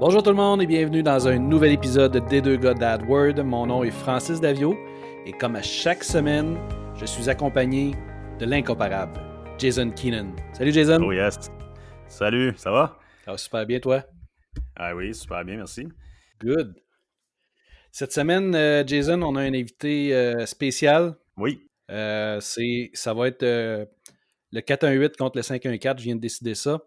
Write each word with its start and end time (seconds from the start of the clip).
Bonjour 0.00 0.22
tout 0.22 0.30
le 0.30 0.36
monde 0.36 0.62
et 0.62 0.66
bienvenue 0.66 1.02
dans 1.02 1.26
un 1.26 1.40
nouvel 1.40 1.72
épisode 1.72 2.24
des 2.28 2.40
deux 2.40 2.56
gars 2.56 2.72
d'AdWord. 2.72 3.42
Mon 3.44 3.66
nom 3.66 3.82
est 3.82 3.90
Francis 3.90 4.40
Davio 4.40 4.78
et 5.26 5.32
comme 5.32 5.56
à 5.56 5.62
chaque 5.62 6.04
semaine, 6.04 6.56
je 6.94 7.04
suis 7.04 7.28
accompagné 7.28 7.96
de 8.38 8.46
l'incomparable 8.46 9.18
Jason 9.58 9.90
Keenan. 9.90 10.36
Salut 10.52 10.70
Jason. 10.70 11.02
Oh 11.02 11.10
yes. 11.10 11.50
Salut, 12.06 12.54
ça 12.56 12.70
va? 12.70 12.96
Ça 13.24 13.32
va 13.32 13.38
super 13.38 13.66
bien 13.66 13.80
toi? 13.80 14.04
Ah 14.76 14.94
oui, 14.94 15.12
super 15.12 15.44
bien, 15.44 15.56
merci. 15.56 15.88
Good. 16.40 16.80
Cette 17.90 18.12
semaine, 18.12 18.54
euh, 18.54 18.84
Jason, 18.86 19.20
on 19.22 19.34
a 19.34 19.40
un 19.40 19.52
invité 19.52 20.14
euh, 20.14 20.46
spécial. 20.46 21.16
Oui. 21.36 21.60
Euh, 21.90 22.38
c'est, 22.38 22.92
ça 22.94 23.14
va 23.14 23.26
être 23.26 23.42
le 23.42 24.60
418 24.60 25.16
contre 25.16 25.38
le 25.38 25.42
514. 25.42 25.98
Je 25.98 26.04
viens 26.04 26.14
de 26.14 26.20
décider 26.20 26.54
ça. 26.54 26.84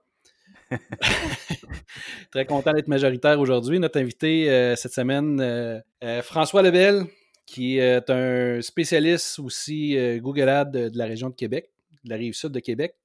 Très 2.31 2.45
content 2.45 2.73
d'être 2.73 2.87
majoritaire 2.87 3.39
aujourd'hui. 3.39 3.79
Notre 3.79 3.99
invité 3.99 4.49
euh, 4.49 4.75
cette 4.75 4.93
semaine, 4.93 5.39
euh, 5.41 5.79
euh, 6.03 6.21
François 6.21 6.61
Lebel, 6.61 7.05
qui 7.45 7.77
est 7.79 8.09
un 8.09 8.61
spécialiste 8.61 9.39
aussi 9.39 9.97
Google 10.21 10.47
Ads 10.47 10.65
de, 10.65 10.91
la 10.97 11.05
région 11.05 11.29
de 11.29 11.35
Québec, 11.35 11.69
de 12.05 12.09
la 12.09 12.15
rive 12.15 12.33
sud 12.33 12.51
de 12.51 12.61
Québec. 12.61 12.95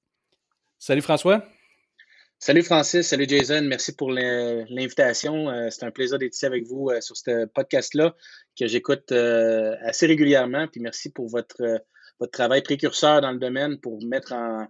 Salut 0.79 1.03
François. 1.03 1.45
Salut 2.39 2.63
Francis, 2.63 3.09
salut 3.09 3.27
Jason, 3.27 3.63
merci 3.63 3.97
pour 3.97 4.13
l'invitation. 4.13 5.49
C'est 5.71 5.85
un 5.85 5.91
plaisir 5.91 6.21
d'être 6.21 6.35
ici 6.35 6.47
avec 6.47 6.65
vous 6.65 6.93
sur 7.01 7.17
ce 7.17 7.47
podcast-là 7.47 8.15
que 8.57 8.69
j'écoute 8.69 9.11
assez 9.11 10.07
régulièrement. 10.07 10.69
Puis 10.69 10.81
merci 10.81 11.11
pour 11.11 11.29
votre, 11.29 11.81
votre 12.21 12.33
travail 12.33 12.63
précurseur 12.63 13.23
dans 13.23 13.33
le 13.33 13.39
domaine 13.39 13.81
pour 13.81 14.01
mettre 14.05 14.33
en, 14.33 14.69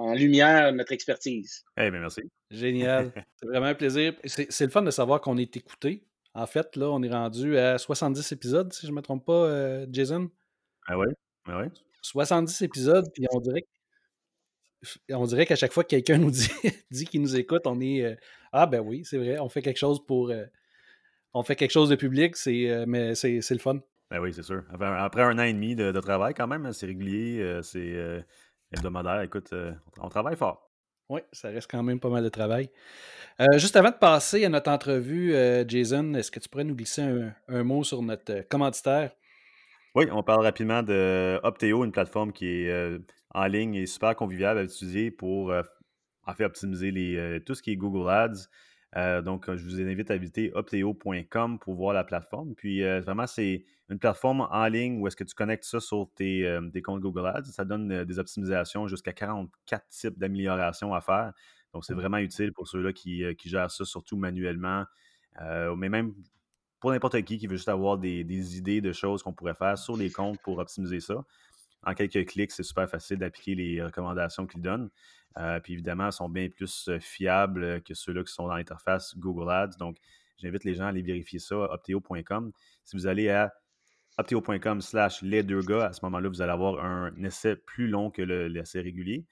en 0.00 0.14
lumière 0.14 0.72
notre 0.72 0.92
expertise. 0.92 1.64
Eh 1.76 1.90
bien, 1.90 2.00
merci. 2.00 2.22
Génial. 2.50 3.12
C'est 3.36 3.46
vraiment 3.46 3.66
un 3.66 3.74
plaisir. 3.74 4.14
C'est 4.24 4.60
le 4.60 4.70
fun 4.70 4.82
de 4.82 4.90
savoir 4.90 5.20
qu'on 5.20 5.36
est 5.36 5.56
écouté. 5.56 6.06
En 6.32 6.46
fait, 6.46 6.74
là, 6.76 6.90
on 6.90 7.02
est 7.02 7.10
rendu 7.10 7.58
à 7.58 7.76
70 7.76 8.32
épisodes, 8.32 8.72
si 8.72 8.86
je 8.86 8.92
ne 8.92 8.96
me 8.96 9.02
trompe 9.02 9.26
pas, 9.26 9.44
euh, 9.46 9.86
Jason. 9.90 10.30
Ah 10.86 10.96
ouais? 10.96 11.08
Ah 11.46 11.58
ouais? 11.60 11.70
70 12.02 12.62
épisodes, 12.62 13.06
puis 13.12 13.26
on 13.32 13.40
dirait 13.40 13.66
on 15.10 15.26
dirait 15.26 15.44
qu'à 15.44 15.56
chaque 15.56 15.72
fois 15.72 15.84
que 15.84 15.90
quelqu'un 15.90 16.16
nous 16.16 16.30
dit, 16.30 16.48
dit 16.90 17.04
qu'il 17.04 17.20
nous 17.20 17.36
écoute, 17.36 17.66
on 17.66 17.78
est 17.82 18.02
euh, 18.02 18.14
Ah 18.52 18.64
ben 18.64 18.80
oui, 18.80 19.04
c'est 19.04 19.18
vrai, 19.18 19.38
on 19.38 19.50
fait 19.50 19.60
quelque 19.60 19.76
chose 19.76 20.02
pour 20.06 20.30
euh, 20.30 20.46
on 21.34 21.42
fait 21.42 21.56
quelque 21.56 21.72
chose 21.72 21.90
de 21.90 21.96
public, 21.96 22.36
c'est 22.36 22.86
mais 22.86 23.14
c'est 23.14 23.50
le 23.50 23.58
fun. 23.58 23.80
Ben 24.10 24.18
oui, 24.20 24.32
c'est 24.32 24.42
sûr. 24.42 24.64
Après 24.72 25.22
un 25.22 25.38
an 25.38 25.42
et 25.42 25.52
demi 25.52 25.76
de, 25.76 25.92
de 25.92 26.00
travail, 26.00 26.32
quand 26.32 26.48
même, 26.48 26.72
c'est 26.72 26.86
régulier, 26.86 27.60
c'est 27.62 28.24
hebdomadaire. 28.72 29.22
Écoute, 29.22 29.52
euh, 29.52 29.72
on 30.00 30.08
travaille 30.08 30.36
fort. 30.36 30.68
Oui, 31.08 31.20
ça 31.32 31.48
reste 31.48 31.68
quand 31.68 31.82
même 31.82 31.98
pas 31.98 32.08
mal 32.08 32.22
de 32.22 32.28
travail. 32.28 32.70
Euh, 33.40 33.58
juste 33.58 33.74
avant 33.74 33.90
de 33.90 33.96
passer 33.96 34.44
à 34.44 34.48
notre 34.48 34.70
entrevue, 34.70 35.34
euh, 35.34 35.64
Jason, 35.66 36.14
est-ce 36.14 36.30
que 36.30 36.38
tu 36.38 36.48
pourrais 36.48 36.64
nous 36.64 36.76
glisser 36.76 37.02
un, 37.48 37.64
mot 37.64 37.82
sur 37.82 38.00
notre 38.02 38.48
commanditaire? 38.48 39.10
Oui, 39.96 40.06
on 40.12 40.22
parle 40.22 40.44
rapidement 40.44 40.84
de 40.84 41.40
Opteo, 41.42 41.84
une 41.84 41.90
plateforme 41.90 42.32
qui 42.32 42.46
est 42.46 42.98
en 43.34 43.46
ligne 43.46 43.74
et 43.74 43.86
super 43.86 44.14
conviviale 44.14 44.58
à 44.58 44.62
utiliser 44.62 45.10
pour 45.10 45.52
en 45.52 46.34
fait 46.34 46.44
optimiser 46.44 46.92
les, 46.92 47.40
tout 47.44 47.56
ce 47.56 47.62
qui 47.62 47.72
est 47.72 47.76
Google 47.76 48.08
Ads. 48.08 48.46
Euh, 48.96 49.22
donc, 49.22 49.54
je 49.54 49.64
vous 49.64 49.80
invite 49.80 50.10
à 50.10 50.16
visiter 50.16 50.50
opteo.com 50.52 51.58
pour 51.58 51.74
voir 51.74 51.94
la 51.94 52.04
plateforme. 52.04 52.54
Puis, 52.54 52.82
euh, 52.82 53.00
vraiment, 53.00 53.26
c'est 53.26 53.64
une 53.88 53.98
plateforme 53.98 54.46
en 54.50 54.66
ligne 54.66 55.00
où 55.00 55.06
est-ce 55.06 55.16
que 55.16 55.24
tu 55.24 55.34
connectes 55.34 55.64
ça 55.64 55.80
sur 55.80 56.10
tes, 56.14 56.46
euh, 56.46 56.70
comptes 56.82 57.00
Google 57.00 57.26
Ads. 57.26 57.44
Ça 57.44 57.64
donne 57.64 58.04
des 58.04 58.18
optimisations 58.18 58.88
jusqu'à 58.88 59.12
44 59.12 59.88
types 59.88 60.18
d'améliorations 60.18 60.92
à 60.94 61.00
faire. 61.00 61.32
Donc, 61.72 61.84
c'est 61.84 61.94
mmh. 61.94 61.98
vraiment 61.98 62.18
utile 62.18 62.52
pour 62.52 62.66
ceux-là 62.66 62.92
qui, 62.92 63.24
gèrent 63.44 63.70
ça, 63.70 63.84
surtout 63.84 64.16
manuellement. 64.16 64.84
mais 65.76 65.88
même 65.88 66.14
pour 66.80 66.90
n'importe 66.90 67.22
qui 67.22 67.38
qui 67.38 67.46
veut 67.46 67.56
juste 67.56 67.68
avoir 67.68 67.98
des, 67.98 68.24
des 68.24 68.56
idées 68.56 68.80
de 68.80 68.92
choses 68.92 69.22
qu'on 69.22 69.34
pourrait 69.34 69.54
faire 69.54 69.76
sur 69.76 69.96
les 69.96 70.10
comptes 70.10 70.40
pour 70.42 70.58
optimiser 70.58 70.98
ça. 70.98 71.24
En 71.82 71.94
quelques 71.94 72.26
clics, 72.26 72.52
c'est 72.52 72.62
super 72.62 72.88
facile 72.88 73.18
d'appliquer 73.18 73.54
les 73.54 73.82
recommandations 73.82 74.46
qu'ils 74.46 74.62
donnent. 74.62 74.90
Euh, 75.38 75.60
puis 75.60 75.74
évidemment, 75.74 76.10
sont 76.10 76.28
bien 76.28 76.48
plus 76.48 76.88
euh, 76.88 76.98
fiables 76.98 77.82
que 77.82 77.94
ceux-là 77.94 78.24
qui 78.24 78.32
sont 78.32 78.48
dans 78.48 78.54
l'interface 78.54 79.16
Google 79.16 79.50
Ads. 79.50 79.76
Donc, 79.78 79.96
j'invite 80.38 80.64
les 80.64 80.74
gens 80.74 80.84
à 80.84 80.88
aller 80.88 81.02
vérifier 81.02 81.38
ça 81.38 81.54
à 81.54 81.74
opteo.com. 81.74 82.52
Si 82.84 82.96
vous 82.96 83.06
allez 83.06 83.28
à 83.28 83.52
opteo.com 84.18 84.80
slash 84.80 85.22
les 85.22 85.42
deux 85.42 85.62
gars, 85.62 85.86
à 85.86 85.92
ce 85.92 86.04
moment-là, 86.04 86.28
vous 86.28 86.42
allez 86.42 86.52
avoir 86.52 86.84
un 86.84 87.14
essai 87.22 87.56
plus 87.56 87.88
long 87.88 88.10
que 88.10 88.22
l'essai 88.22 88.80
régulier. 88.80 89.24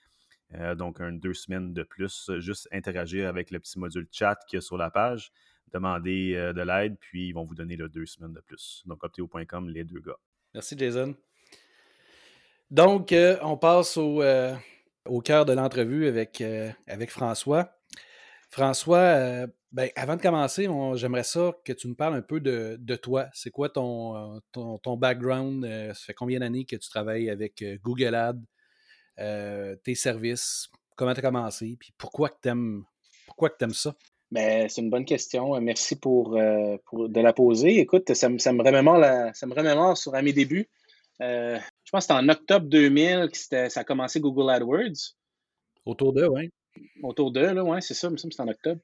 Euh, 0.55 0.75
donc, 0.75 1.01
un 1.01 1.13
deux 1.13 1.35
semaines 1.35 1.75
de 1.75 1.83
plus, 1.83 2.31
juste 2.39 2.69
interagir 2.73 3.29
avec 3.29 3.51
le 3.51 3.59
petit 3.59 3.79
module 3.79 4.07
chat 4.11 4.39
qui 4.47 4.57
est 4.57 4.61
sur 4.61 4.79
la 4.79 4.91
page, 4.91 5.33
demander 5.73 6.53
de 6.55 6.63
l'aide, 6.63 6.97
puis 7.01 7.29
ils 7.29 7.33
vont 7.33 7.45
vous 7.45 7.57
donner 7.57 7.77
deux 7.77 8.07
semaines 8.07 8.33
de 8.33 8.41
plus. 8.41 8.83
Donc, 8.87 9.03
opteo.com, 9.03 9.69
les 9.69 9.85
deux 9.85 10.01
gars. 10.01 10.17
Merci, 10.55 10.79
Jason. 10.79 11.15
Donc, 12.71 13.13
on 13.43 13.57
passe 13.59 13.97
au, 13.99 14.23
au 15.09 15.21
cœur 15.21 15.45
de 15.45 15.53
l'entrevue 15.53 16.07
avec, 16.07 16.41
euh, 16.41 16.71
avec 16.87 17.11
François. 17.11 17.75
François, 18.51 18.99
euh, 18.99 19.47
ben, 19.73 19.91
avant 19.97 20.17
de 20.17 20.23
commencer, 20.23 20.69
j'aimerais 20.95 21.25
ça 21.25 21.53
que 21.65 21.73
tu 21.73 21.89
nous 21.89 21.95
parles 21.95 22.15
un 22.15 22.23
peu 22.23 22.41
de, 22.41 22.97
toi. 22.97 23.27
C'est 23.33 23.51
quoi 23.51 23.69
ton, 23.69 24.37
euh, 24.37 24.79
ton, 24.83 24.97
background? 24.97 25.67
ça 25.67 26.07
fait 26.07 26.15
combien 26.15 26.41
d'années 26.41 26.65
que 26.65 26.77
tu 26.77 26.89
travailles 26.89 27.29
avec 27.29 27.63
Google 27.83 28.15
Ads, 28.15 29.77
tes 29.85 29.95
services? 29.95 30.69
Comment 30.97 31.13
tu 31.13 31.21
as 31.21 31.23
commencé? 31.23 31.77
Puis 31.79 31.93
pourquoi 31.99 32.31
tu 32.31 32.49
aimes, 32.49 32.85
que 33.37 33.73
ça? 33.73 33.95
Ben, 34.31 34.69
c'est 34.69 34.81
une 34.81 34.91
bonne 34.91 35.05
question. 35.05 35.61
Merci 35.61 35.97
pour, 35.97 36.31
de 36.31 37.21
la 37.21 37.33
poser. 37.35 37.79
Écoute, 37.79 38.15
ça, 38.15 38.31
me, 38.31 38.39
ça 38.39 38.53
me 38.53 38.63
remémore 38.63 39.05
ça 39.35 39.47
me 39.47 39.95
sur 39.95 40.15
à 40.15 40.23
mes 40.23 40.33
débuts. 40.33 40.69
Je 41.89 41.91
pense 41.91 42.07
que 42.07 42.13
c'était 42.13 42.23
en 42.23 42.29
octobre 42.29 42.67
2000 42.67 43.31
que 43.31 43.39
ça 43.71 43.81
a 43.81 43.85
commencé 43.85 44.21
Google 44.21 44.51
AdWords. 44.51 45.15
Autour 45.87 46.13
d'eux, 46.13 46.27
oui. 46.27 46.51
Autour 47.03 47.33
d'eux, 47.33 47.55
là, 47.55 47.65
oui, 47.65 47.79
c'est 47.81 47.95
ça, 47.95 48.11
me 48.11 48.19
semble 48.19 48.31
que 48.31 48.37
c'était 48.37 48.47
en 48.47 48.53
octobre. 48.53 48.83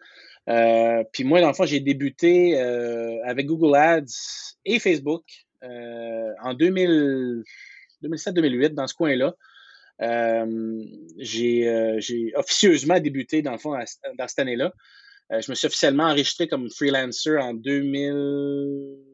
Euh, 0.48 1.04
puis 1.12 1.22
moi, 1.22 1.42
dans 1.42 1.48
le 1.48 1.52
fond, 1.52 1.66
j'ai 1.66 1.80
débuté 1.80 2.58
euh, 2.58 3.22
avec 3.26 3.44
Google 3.44 3.76
Ads 3.76 4.56
et 4.64 4.78
Facebook 4.78 5.22
en 5.60 6.54
2007-2008, 6.54 8.70
dans 8.70 8.86
ce 8.86 8.94
coin-là. 8.94 9.34
j'ai 11.18 12.32
officieusement 12.36 12.98
débuté, 13.00 13.42
dans 13.42 13.52
le 13.52 13.58
fond, 13.58 13.78
dans 14.18 14.28
cette 14.28 14.38
année-là. 14.38 14.72
je 15.30 15.50
me 15.50 15.54
suis 15.54 15.66
officiellement 15.66 16.04
enregistré 16.04 16.48
comme 16.48 16.70
freelancer 16.70 17.36
en 17.36 17.52
2000, 17.52 18.12
en, 18.12 18.96
tout 18.96 19.13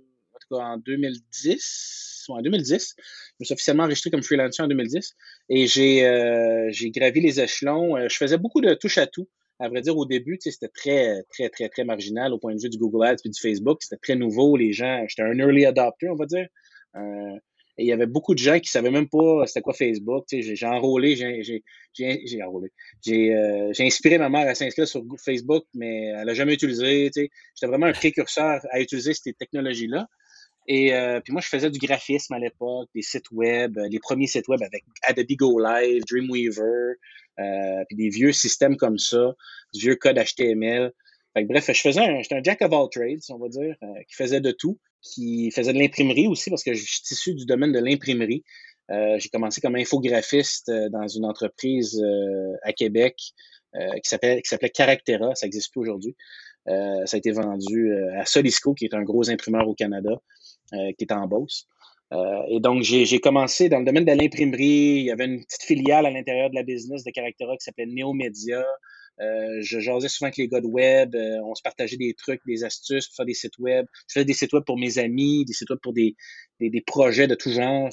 en 0.52 0.76
2010 0.78 2.10
en 2.28 2.42
2010. 2.42 2.94
Je 2.96 3.02
me 3.40 3.44
suis 3.44 3.52
officiellement 3.54 3.84
enregistré 3.84 4.10
comme 4.10 4.22
freelancer 4.22 4.62
en 4.62 4.68
2010 4.68 5.16
et 5.48 5.66
euh, 6.04 6.68
j'ai 6.70 6.90
gravi 6.90 7.20
les 7.20 7.40
échelons. 7.40 7.96
Euh, 7.96 8.08
je 8.08 8.16
faisais 8.16 8.38
beaucoup 8.38 8.60
de 8.60 8.74
touche 8.74 8.98
à 8.98 9.06
tout. 9.06 9.28
À 9.58 9.68
vrai 9.68 9.82
dire, 9.82 9.96
au 9.96 10.06
début, 10.06 10.38
c'était 10.40 10.68
très, 10.68 11.22
très, 11.28 11.50
très, 11.50 11.68
très 11.68 11.84
marginal 11.84 12.32
au 12.32 12.38
point 12.38 12.54
de 12.54 12.60
vue 12.60 12.70
du 12.70 12.78
Google 12.78 13.06
Ads 13.06 13.16
et 13.26 13.28
du 13.28 13.38
Facebook. 13.38 13.82
C'était 13.82 14.00
très 14.00 14.16
nouveau. 14.16 14.56
Les 14.56 14.72
gens, 14.72 15.04
j'étais 15.06 15.22
un 15.22 15.38
early 15.38 15.66
adopter, 15.66 16.08
on 16.08 16.14
va 16.14 16.24
dire. 16.24 16.48
Euh, 16.96 17.36
et 17.76 17.84
il 17.84 17.86
y 17.86 17.92
avait 17.92 18.06
beaucoup 18.06 18.34
de 18.34 18.38
gens 18.38 18.58
qui 18.58 18.70
savaient 18.70 18.90
même 18.90 19.08
pas 19.08 19.46
c'était 19.46 19.60
quoi 19.60 19.74
Facebook. 19.74 20.24
J'ai 20.30 20.66
enrôlé, 20.66 21.14
j'ai 21.14 22.42
enrôlé. 22.42 22.70
J'ai 23.04 23.72
inspiré 23.80 24.18
ma 24.18 24.28
mère 24.28 24.48
à 24.48 24.54
s'inscrire 24.54 24.88
sur 24.88 25.02
Facebook, 25.22 25.64
mais 25.74 26.06
elle 26.06 26.26
n'a 26.26 26.34
jamais 26.34 26.54
utilisé. 26.54 27.10
J'étais 27.14 27.30
vraiment 27.66 27.86
un 27.86 27.92
précurseur 27.92 28.60
à 28.70 28.80
utiliser 28.80 29.14
ces 29.14 29.32
technologies-là. 29.34 30.08
Et 30.66 30.94
euh, 30.94 31.21
puis 31.21 31.32
moi, 31.32 31.41
je 31.41 31.48
faisais 31.48 31.71
du 31.71 31.78
graphisme 31.78 32.34
à 32.34 32.38
l'époque, 32.38 32.88
des 32.94 33.03
sites 33.03 33.31
web, 33.32 33.78
euh, 33.78 33.88
les 33.88 33.98
premiers 33.98 34.26
sites 34.26 34.48
web 34.48 34.62
avec 34.62 34.84
Adobe 35.03 35.37
Go 35.37 35.59
Live, 35.59 36.03
Dreamweaver, 36.09 36.94
euh, 37.38 37.84
puis 37.88 37.97
des 37.97 38.09
vieux 38.09 38.32
systèmes 38.32 38.76
comme 38.76 38.98
ça, 38.98 39.34
du 39.72 39.80
vieux 39.80 39.97
code 39.97 40.18
HTML. 40.18 40.92
bref, 41.34 41.71
je 41.72 41.80
faisais 41.80 42.01
un, 42.01 42.21
j'étais 42.21 42.34
un 42.34 42.42
jack 42.42 42.62
of 42.62 42.72
all 42.72 42.89
trades, 42.91 43.22
on 43.30 43.39
va 43.39 43.48
dire, 43.48 43.74
qui 44.09 44.15
faisait 44.15 44.41
de 44.41 44.51
tout, 44.51 44.78
qui 45.03 45.51
faisait 45.51 45.72
de 45.72 45.78
l'imprimerie 45.78 46.27
aussi 46.27 46.51
parce 46.51 46.63
que 46.63 46.74
je 46.74 46.84
suis 46.84 47.03
issu 47.10 47.34
du 47.34 47.47
domaine 47.47 47.72
de 47.72 47.78
l'imprimerie. 47.78 48.45
j'ai 48.91 49.28
commencé 49.30 49.60
comme 49.60 49.77
infographiste 49.77 50.71
dans 50.91 51.09
une 51.09 51.24
entreprise 51.24 52.03
à 52.63 52.72
Québec 52.72 53.16
qui 53.72 54.09
s'appelait 54.09 54.42
qui 54.42 54.48
s'appelait 54.48 54.71
Caractera, 54.71 55.34
ça 55.34 55.47
existe 55.47 55.72
plus 55.72 55.80
aujourd'hui. 55.80 56.15
ça 56.66 57.15
a 57.15 57.16
été 57.16 57.30
vendu 57.30 57.95
à 58.18 58.27
Solisco, 58.27 58.74
qui 58.74 58.84
est 58.84 58.95
un 58.95 59.03
gros 59.03 59.30
imprimeur 59.30 59.66
au 59.66 59.74
Canada. 59.74 60.21
Euh, 60.72 60.92
qui 60.96 61.04
est 61.04 61.12
en 61.12 61.26
Beauce. 61.26 61.66
Euh, 62.12 62.42
et 62.48 62.60
donc, 62.60 62.82
j'ai 62.82 63.20
commencé 63.20 63.68
dans 63.68 63.78
le 63.78 63.84
domaine 63.84 64.04
de 64.04 64.12
l'imprimerie. 64.12 65.00
Il 65.00 65.04
y 65.04 65.10
avait 65.10 65.26
une 65.26 65.44
petite 65.44 65.62
filiale 65.62 66.06
à 66.06 66.10
l'intérieur 66.10 66.50
de 66.50 66.54
la 66.54 66.62
business 66.62 67.04
de 67.04 67.10
Caractera 67.10 67.56
qui 67.56 67.64
s'appelait 67.64 67.86
Neomedia. 67.86 68.64
Euh, 69.20 69.58
je 69.60 69.80
jasais 69.80 70.08
souvent 70.08 70.26
avec 70.26 70.38
les 70.38 70.48
gars 70.48 70.60
de 70.60 70.66
web. 70.66 71.14
on 71.44 71.54
se 71.54 71.62
partageait 71.62 71.96
des 71.96 72.14
trucs, 72.14 72.40
des 72.46 72.64
astuces 72.64 73.08
pour 73.08 73.16
faire 73.16 73.26
des 73.26 73.34
sites 73.34 73.58
web. 73.58 73.86
Je 74.08 74.14
faisais 74.14 74.24
des 74.24 74.32
sites 74.32 74.52
web 74.52 74.64
pour 74.64 74.78
mes 74.78 74.98
amis, 74.98 75.44
des 75.44 75.52
sites 75.52 75.70
web 75.70 75.80
pour 75.82 75.92
des, 75.92 76.14
des, 76.58 76.70
des 76.70 76.80
projets 76.80 77.26
de 77.26 77.34
tout 77.34 77.50
genre. 77.50 77.90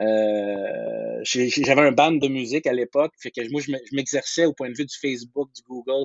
Euh, 0.00 1.20
J'avais 1.24 1.82
un 1.82 1.92
band 1.92 2.12
de 2.12 2.28
musique 2.28 2.66
à 2.66 2.72
l'époque. 2.72 3.12
Moi, 3.50 3.60
je 3.60 3.72
m'exerçais 3.92 4.44
au 4.44 4.52
point 4.52 4.68
de 4.70 4.74
vue 4.74 4.86
du 4.86 4.96
Facebook, 4.96 5.50
du 5.54 5.62
Google, 5.62 6.04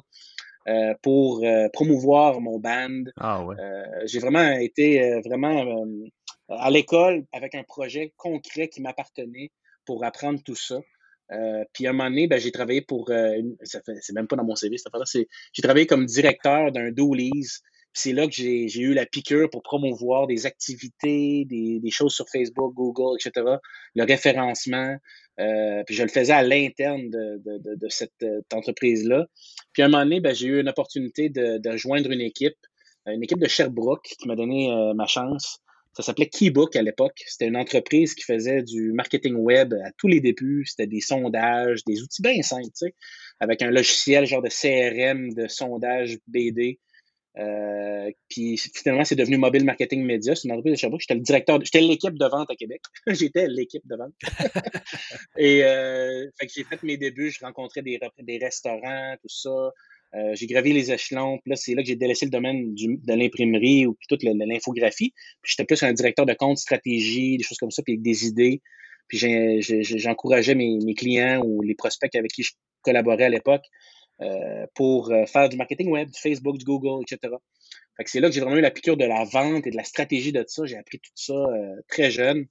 euh, 0.67 0.93
pour 1.01 1.43
euh, 1.43 1.67
promouvoir 1.73 2.39
mon 2.39 2.57
band. 2.57 3.03
Ah 3.17 3.43
ouais. 3.43 3.55
Euh, 3.59 3.83
j'ai 4.05 4.19
vraiment 4.19 4.49
été 4.59 5.19
vraiment 5.25 5.85
à 6.49 6.71
l'école 6.71 7.25
avec 7.33 7.53
un 7.55 7.63
projet 7.63 8.13
concret 8.15 8.69
qui 8.69 8.81
m'appartenait 8.81 9.51
pour 9.85 10.05
apprendre 10.05 10.41
tout 10.43 10.55
ça. 10.55 10.79
puis 11.73 11.85
à 11.85 11.89
un 11.89 11.93
moment 11.93 12.09
donné, 12.09 12.27
ben, 12.27 12.39
j'ai 12.39 12.51
travaillé 12.51 12.81
pour, 12.81 13.11
c'est 13.63 14.13
même 14.13 14.27
pas 14.27 14.37
dans 14.37 14.45
mon 14.45 14.55
CV 14.55 14.77
cette 14.77 14.87
affaire-là, 14.87 15.25
j'ai 15.51 15.61
travaillé 15.61 15.85
comme 15.85 16.05
directeur 16.05 16.71
d'un 16.71 16.91
doolies 16.91 17.59
c'est 17.93 18.11
là 18.11 18.27
que 18.27 18.33
j'ai 18.33 18.79
eu 18.79 18.93
la 18.93 19.05
piqûre 19.05 19.49
pour 19.49 19.61
promouvoir 19.61 20.27
des 20.27 20.45
activités, 20.45 21.45
des, 21.45 21.79
des, 21.79 21.91
choses 21.91 22.13
sur 22.13 22.27
Facebook, 22.27 22.73
Google, 22.73 23.17
etc., 23.19 23.45
le 23.95 24.03
référencement. 24.03 24.97
Euh, 25.39 25.83
puis 25.85 25.95
je 25.95 26.03
le 26.03 26.09
faisais 26.09 26.33
à 26.33 26.43
l'interne 26.43 27.09
de, 27.09 27.87
cette, 27.89 28.11
euh, 28.23 28.41
entreprise-là. 28.51 29.27
Puis 29.73 29.83
à 29.83 29.85
un 29.85 29.89
moment 29.89 30.03
donné, 30.03 30.19
ben, 30.19 30.33
j'ai 30.33 30.47
eu 30.47 30.59
une 30.59 30.69
opportunité 30.69 31.29
de, 31.29 31.69
rejoindre 31.69 32.11
une 32.11 32.21
équipe, 32.21 32.57
une 33.05 33.23
équipe 33.23 33.39
de 33.39 33.47
Sherbrooke 33.47 34.15
qui 34.19 34.27
m'a 34.27 34.35
donné 34.35 34.71
euh, 34.71 34.93
ma 34.93 35.07
chance. 35.07 35.59
Ça 35.95 36.01
s'appelait 36.01 36.29
Keybook 36.29 36.75
à 36.75 36.81
l'époque. 36.81 37.21
C'était 37.27 37.47
une 37.47 37.57
entreprise 37.57 38.15
qui 38.15 38.23
faisait 38.23 38.63
du 38.63 38.93
marketing 38.93 39.35
web 39.35 39.75
à 39.85 39.91
tous 39.97 40.07
les 40.07 40.21
débuts. 40.21 40.65
C'était 40.65 40.87
des 40.87 41.01
sondages, 41.01 41.83
des 41.85 42.01
outils 42.01 42.23
bien 42.23 42.41
simples, 42.41 42.63
tu 42.65 42.87
sais, 42.87 42.95
avec 43.39 43.61
un 43.61 43.69
logiciel 43.69 44.25
genre 44.25 44.41
de 44.41 44.49
CRM, 44.49 45.33
de 45.33 45.47
sondage 45.47 46.17
BD. 46.27 46.79
Euh, 47.39 48.11
puis 48.29 48.57
finalement, 48.57 49.03
c'est 49.03 49.15
devenu 49.15 49.37
Mobile 49.37 49.65
Marketing 49.65 50.03
Media. 50.05 50.35
C'est 50.35 50.47
une 50.47 50.51
entreprise 50.51 50.73
de 50.73 50.79
Sherbrooke. 50.79 51.01
J'étais 51.01 51.15
le 51.15 51.21
directeur, 51.21 51.59
j'étais 51.63 51.81
l'équipe 51.81 52.17
de 52.17 52.25
vente 52.25 52.49
à 52.49 52.55
Québec. 52.55 52.81
j'étais 53.07 53.47
l'équipe 53.47 53.85
de 53.85 53.95
vente. 53.95 54.13
et 55.37 55.63
euh, 55.63 56.27
fait 56.39 56.47
que 56.47 56.53
j'ai 56.55 56.63
fait 56.63 56.81
mes 56.83 56.97
débuts. 56.97 57.31
Je 57.31 57.43
rencontrais 57.43 57.81
des, 57.81 57.99
des 58.19 58.37
restaurants, 58.37 59.15
tout 59.21 59.29
ça. 59.29 59.71
Euh, 60.15 60.35
j'ai 60.35 60.45
gravi 60.45 60.73
les 60.73 60.91
échelons. 60.91 61.39
Puis 61.39 61.49
là, 61.49 61.55
c'est 61.55 61.73
là 61.73 61.81
que 61.81 61.87
j'ai 61.87 61.95
délaissé 61.95 62.25
le 62.25 62.31
domaine 62.31 62.75
du, 62.75 62.97
de 62.97 63.13
l'imprimerie 63.13 63.87
ou 63.87 63.93
puis 63.93 64.07
toute 64.07 64.23
l'infographie. 64.23 65.13
Puis 65.41 65.53
j'étais 65.53 65.65
plus 65.65 65.81
un 65.81 65.93
directeur 65.93 66.25
de 66.25 66.33
compte, 66.33 66.57
stratégie, 66.57 67.37
des 67.37 67.43
choses 67.43 67.57
comme 67.57 67.71
ça, 67.71 67.81
puis 67.81 67.93
avec 67.93 68.03
des 68.03 68.27
idées. 68.27 68.61
Puis 69.07 69.17
j'encourageais 69.97 70.55
mes, 70.55 70.77
mes 70.85 70.93
clients 70.93 71.41
ou 71.43 71.61
les 71.61 71.75
prospects 71.75 72.15
avec 72.15 72.31
qui 72.31 72.43
je 72.43 72.51
collaborais 72.83 73.25
à 73.25 73.29
l'époque 73.29 73.63
pour 74.75 75.11
euh, 75.11 75.25
faire 75.25 75.49
du 75.49 75.57
marketing 75.57 75.89
web, 75.89 76.09
du 76.09 76.19
Facebook, 76.19 76.57
du 76.57 76.65
Google, 76.65 77.03
etc. 77.03 77.33
Fait 77.97 78.03
que 78.03 78.09
c'est 78.09 78.19
là 78.19 78.29
que 78.29 78.33
j'ai 78.33 78.41
vraiment 78.41 78.57
eu 78.57 78.61
la 78.61 78.71
piqûre 78.71 78.97
de 78.97 79.05
la 79.05 79.23
vente 79.23 79.67
et 79.67 79.71
de 79.71 79.77
la 79.77 79.83
stratégie 79.83 80.31
de 80.31 80.43
ça. 80.47 80.65
J'ai 80.65 80.77
appris 80.77 80.99
tout 80.99 81.11
ça 81.15 81.33
euh, 81.33 81.75
très 81.87 82.09
jeune. 82.11 82.45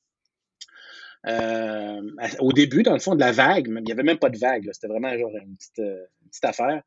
au 2.38 2.52
début, 2.52 2.82
dans 2.82 2.94
le 2.94 3.00
fond, 3.00 3.14
de 3.14 3.20
la 3.20 3.32
vague, 3.32 3.66
il 3.68 3.82
n'y 3.82 3.92
avait 3.92 4.02
même 4.02 4.18
pas 4.18 4.30
de 4.30 4.38
vague. 4.38 4.68
C'était 4.72 4.88
vraiment 4.88 5.16
genre 5.16 5.30
une 5.30 5.56
petite, 5.56 6.44
affaire. 6.44 6.82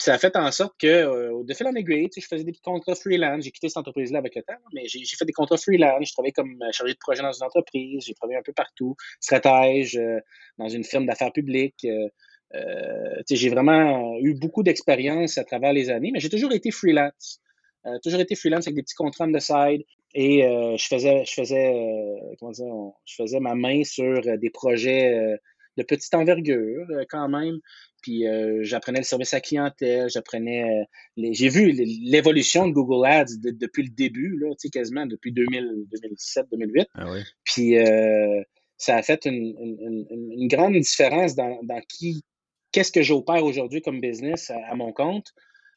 Ça 0.00 0.14
a 0.14 0.18
fait 0.18 0.36
en 0.36 0.52
sorte 0.52 0.74
que, 0.80 1.30
au 1.30 1.42
de 1.42 1.54
fil 1.54 1.66
en 1.66 1.74
aiguille, 1.74 2.08
je 2.16 2.24
faisais 2.24 2.44
des 2.44 2.52
petits 2.52 2.62
contrats 2.62 2.94
freelance. 2.94 3.44
J'ai 3.44 3.50
quitté 3.50 3.68
cette 3.68 3.78
entreprise-là 3.78 4.20
avec 4.20 4.36
le 4.36 4.42
temps, 4.42 4.60
mais 4.72 4.86
j'ai 4.86 5.04
fait 5.04 5.24
des 5.24 5.32
contrats 5.32 5.56
freelance. 5.56 6.06
Je 6.06 6.12
travaillais 6.12 6.32
comme 6.32 6.56
chargé 6.70 6.92
de 6.92 6.98
projet 6.98 7.22
dans 7.22 7.32
une 7.32 7.42
entreprise. 7.42 8.04
J'ai 8.06 8.14
travaillé 8.14 8.38
un 8.38 8.42
peu 8.42 8.52
partout, 8.52 8.94
stratège, 9.18 10.00
dans 10.56 10.68
une 10.68 10.84
firme 10.84 11.06
d'affaires 11.06 11.32
publiques. 11.32 11.84
Euh, 12.54 13.22
j'ai 13.30 13.50
vraiment 13.50 14.16
eu 14.20 14.34
beaucoup 14.34 14.62
d'expérience 14.62 15.38
à 15.38 15.44
travers 15.44 15.72
les 15.72 15.90
années, 15.90 16.10
mais 16.12 16.20
j'ai 16.20 16.30
toujours 16.30 16.52
été 16.52 16.70
freelance. 16.70 17.40
Euh, 17.86 17.98
toujours 18.02 18.20
été 18.20 18.34
freelance 18.34 18.66
avec 18.66 18.74
des 18.74 18.82
petits 18.82 18.94
contrats 18.94 19.26
de 19.26 19.38
side 19.38 19.84
et 20.14 20.44
euh, 20.44 20.76
je 20.76 20.86
faisais 20.86 21.24
je 21.24 21.32
faisais 21.32 21.72
comment 22.40 22.52
dire, 22.52 22.66
je 23.04 23.14
faisais 23.14 23.40
ma 23.40 23.54
main 23.54 23.84
sur 23.84 24.22
des 24.38 24.50
projets 24.50 25.38
de 25.76 25.82
petite 25.82 26.12
envergure 26.14 26.86
quand 27.08 27.28
même. 27.28 27.58
Puis 28.02 28.24
j'apprenais 28.62 28.98
le 29.00 29.04
service 29.04 29.34
à 29.34 29.40
clientèle 29.40 30.08
j'apprenais 30.08 30.86
j'ai 31.16 31.48
vu 31.48 31.72
l'évolution 31.72 32.66
de 32.66 32.72
Google 32.72 33.06
Ads 33.06 33.36
depuis 33.42 33.82
le 33.82 33.90
début 33.90 34.38
là 34.38 34.54
quasiment 34.72 35.04
depuis 35.06 35.32
2007 35.32 36.46
2008 36.50 36.88
ah 36.94 37.06
puis 37.44 37.74
ça 38.76 38.96
a 38.96 39.02
fait 39.02 39.26
une, 39.26 40.06
une, 40.10 40.48
grande 40.48 40.74
différence 40.74 41.34
dans, 41.34 41.58
dans 41.64 41.80
qui 41.88 42.24
qu'est-ce 42.72 42.92
que 42.92 43.02
j'opère 43.02 43.44
aujourd'hui 43.44 43.82
comme 43.82 44.00
business 44.00 44.50
à, 44.50 44.74
mon 44.74 44.92
compte, 44.92 45.32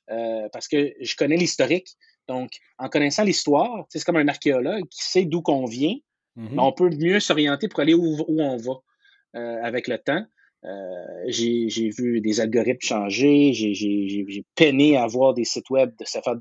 euh, 0.10 0.50
parce 0.52 0.68
que 0.68 0.94
je 1.00 1.16
connais 1.16 1.38
l'historique. 1.38 1.90
Donc, 2.28 2.52
en 2.78 2.90
connaissant 2.90 3.24
l'histoire, 3.24 3.86
c'est 3.90 4.04
comme 4.04 4.18
un 4.18 4.28
archéologue 4.28 4.88
qui 4.90 5.04
sait 5.04 5.26
d'où 5.26 5.42
qu'on 5.42 5.66
vient, 5.66 5.96
mm-hmm. 6.38 6.60
on 6.60 6.72
peut 6.72 6.90
mieux 6.90 7.20
s'orienter 7.20 7.68
pour 7.68 7.80
aller 7.80 7.94
où, 7.94 8.18
on 8.28 8.58
va 8.58 8.74
euh, 9.36 9.64
avec 9.64 9.88
le 9.88 9.98
temps. 9.98 10.26
Euh, 10.64 11.24
j'ai 11.28 11.90
vu 11.90 12.22
des 12.22 12.40
algorithmes 12.40 12.82
changer, 12.82 13.52
j'ai 13.52 14.46
peiné 14.56 14.96
à 14.96 15.08
voir 15.08 15.34
des 15.34 15.44
sites 15.44 15.70
web 15.72 15.92
de 16.00 16.06
se 16.06 16.20
faire 16.20 16.36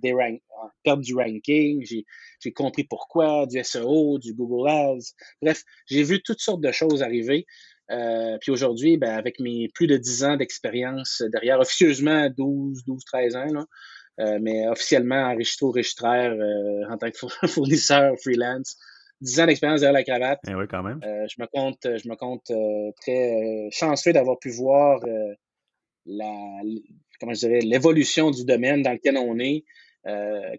perdre 0.83 1.03
du 1.03 1.15
ranking, 1.15 1.87
j'ai 1.87 2.53
compris 2.53 2.85
pourquoi, 2.85 3.47
du 3.47 3.63
SEO, 3.65 4.19
du 4.19 4.35
Google 4.35 4.69
Ads. 4.69 5.15
Bref, 5.41 5.63
j'ai 5.87 6.03
vu 6.03 6.23
toutes 6.23 6.41
sortes 6.41 6.61
de 6.61 6.71
choses 6.71 7.03
arriver. 7.03 7.47
Euh, 7.91 8.39
puis 8.41 8.51
aujourd'hui, 8.51 8.97
ben, 8.97 9.11
avec 9.11 9.41
mes 9.41 9.69
plus 9.75 9.87
de 9.87 9.97
10 9.97 10.25
ans 10.25 10.37
d'expérience 10.37 11.23
derrière, 11.33 11.59
officieusement 11.59 12.29
12, 12.31 12.85
12, 12.87 13.05
13 13.05 13.37
ans, 13.37 13.53
là, 13.53 13.67
euh, 14.21 14.39
mais 14.41 14.69
officiellement 14.69 15.31
enregistré 15.33 15.67
au 15.67 15.73
registraire 15.73 16.33
euh, 16.33 16.89
en 16.89 16.97
tant 16.99 17.11
que 17.11 17.19
fournisseur 17.49 18.15
freelance. 18.23 18.77
10 19.23 19.41
ans 19.41 19.47
d'expérience 19.47 19.81
derrière 19.81 19.95
la 19.95 20.05
cravate. 20.05 20.41
Eh 20.49 20.55
oui, 20.55 20.65
quand 20.69 20.83
même. 20.83 21.01
je 21.03 21.43
me 21.43 21.47
compte, 21.47 21.81
je 21.85 22.09
me 22.09 22.15
compte 22.17 22.51
très 23.03 23.69
chanceux 23.71 24.15
d'avoir 24.15 24.39
pu 24.39 24.49
voir 24.49 24.99
la, 26.07 26.61
comment 27.21 27.35
je 27.35 27.41
dirais, 27.41 27.61
l'évolution 27.61 28.31
du 28.31 28.47
domaine 28.47 28.83
dans 28.83 28.93
lequel 28.93 29.19
on 29.19 29.39
est. 29.39 29.65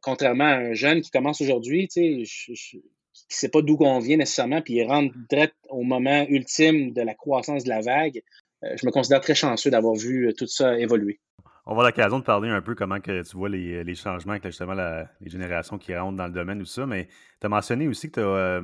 contrairement 0.03 0.43
à 0.43 0.57
un 0.57 0.73
jeune 0.73 1.01
qui 1.01 1.09
commence 1.09 1.41
aujourd'hui, 1.41 1.87
tu 1.87 2.23
sais, 2.27 2.53
qui 2.53 2.83
ne 3.29 3.35
sait 3.35 3.49
pas 3.49 3.61
d'où 3.61 3.77
on 3.79 3.99
vient 3.99 4.17
nécessairement, 4.17 4.61
puis 4.61 4.75
il 4.75 4.87
rentre 4.87 5.13
direct 5.29 5.55
au 5.69 5.83
moment 5.83 6.25
ultime 6.29 6.93
de 6.93 7.01
la 7.01 7.13
croissance 7.13 7.63
de 7.63 7.69
la 7.69 7.81
vague. 7.81 8.21
Euh, 8.63 8.75
je 8.79 8.85
me 8.85 8.91
considère 8.91 9.21
très 9.21 9.35
chanceux 9.35 9.71
d'avoir 9.71 9.95
vu 9.95 10.27
euh, 10.27 10.33
tout 10.33 10.47
ça 10.47 10.77
évoluer. 10.77 11.19
On 11.65 11.71
va 11.71 11.81
avoir 11.81 11.85
l'occasion 11.87 12.19
de 12.19 12.23
parler 12.23 12.49
un 12.49 12.61
peu 12.61 12.75
comment 12.75 12.99
que 12.99 13.21
tu 13.21 13.37
vois 13.37 13.49
les, 13.49 13.83
les 13.83 13.95
changements 13.95 14.33
avec 14.33 14.45
justement 14.45 14.73
les 14.73 15.29
générations 15.29 15.77
qui 15.77 15.95
rentrent 15.95 16.17
dans 16.17 16.25
le 16.25 16.33
domaine 16.33 16.61
ou 16.61 16.65
ça, 16.65 16.85
mais 16.85 17.07
tu 17.39 17.45
as 17.45 17.49
mentionné 17.49 17.87
aussi 17.87 18.09
que 18.09 18.19
tu 18.19 18.19
as, 18.19 18.61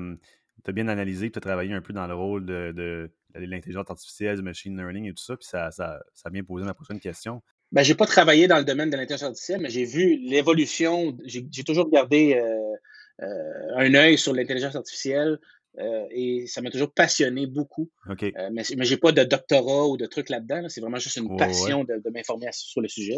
as, 0.67 0.71
bien 0.71 0.87
analysé, 0.87 1.29
tu 1.29 1.37
as 1.37 1.41
travaillé 1.41 1.73
un 1.73 1.81
peu 1.81 1.93
dans 1.93 2.07
le 2.07 2.15
rôle 2.15 2.45
de, 2.45 2.71
de, 2.75 3.11
l'intelligence 3.35 3.89
artificielle, 3.89 4.37
du 4.37 4.41
machine 4.41 4.75
learning 4.75 5.05
et 5.05 5.13
tout 5.13 5.23
ça, 5.23 5.37
puis 5.37 5.47
ça, 5.47 5.69
ça, 5.69 5.99
ça 6.15 6.27
a 6.27 6.29
bien 6.31 6.43
posé 6.43 6.65
ma 6.65 6.73
prochaine 6.73 6.99
question. 6.99 7.43
Ben, 7.71 7.83
j'ai 7.83 7.95
pas 7.95 8.05
travaillé 8.05 8.47
dans 8.47 8.57
le 8.57 8.63
domaine 8.63 8.89
de 8.89 8.95
l'intelligence 8.95 9.23
artificielle, 9.23 9.59
mais 9.61 9.69
j'ai 9.69 9.83
vu 9.83 10.15
l'évolution. 10.15 11.17
J'ai 11.25 11.63
toujours 11.65 11.89
gardé 11.89 12.35
euh, 12.35 12.45
euh, 12.45 12.75
un 13.19 13.93
œil 13.95 14.17
sur 14.17 14.33
l'intelligence 14.33 14.75
artificielle. 14.75 15.39
Euh, 15.79 16.05
et 16.09 16.47
ça 16.47 16.61
m'a 16.61 16.71
toujours 16.71 16.91
passionné 16.91 17.45
beaucoup. 17.45 17.91
Euh, 18.09 18.49
mais 18.51 18.63
mais 18.75 18.85
j'ai 18.85 18.97
pas 18.97 19.11
de 19.11 19.23
doctorat 19.23 19.87
ou 19.87 19.95
de 19.95 20.07
trucs 20.07 20.29
là-dedans. 20.29 20.67
C'est 20.69 20.81
vraiment 20.81 20.97
juste 20.97 21.17
une 21.17 21.37
passion 21.37 21.83
de, 21.83 22.01
m'informer 22.11 22.47
sur 22.51 22.81
le 22.81 22.87
sujet. 22.87 23.17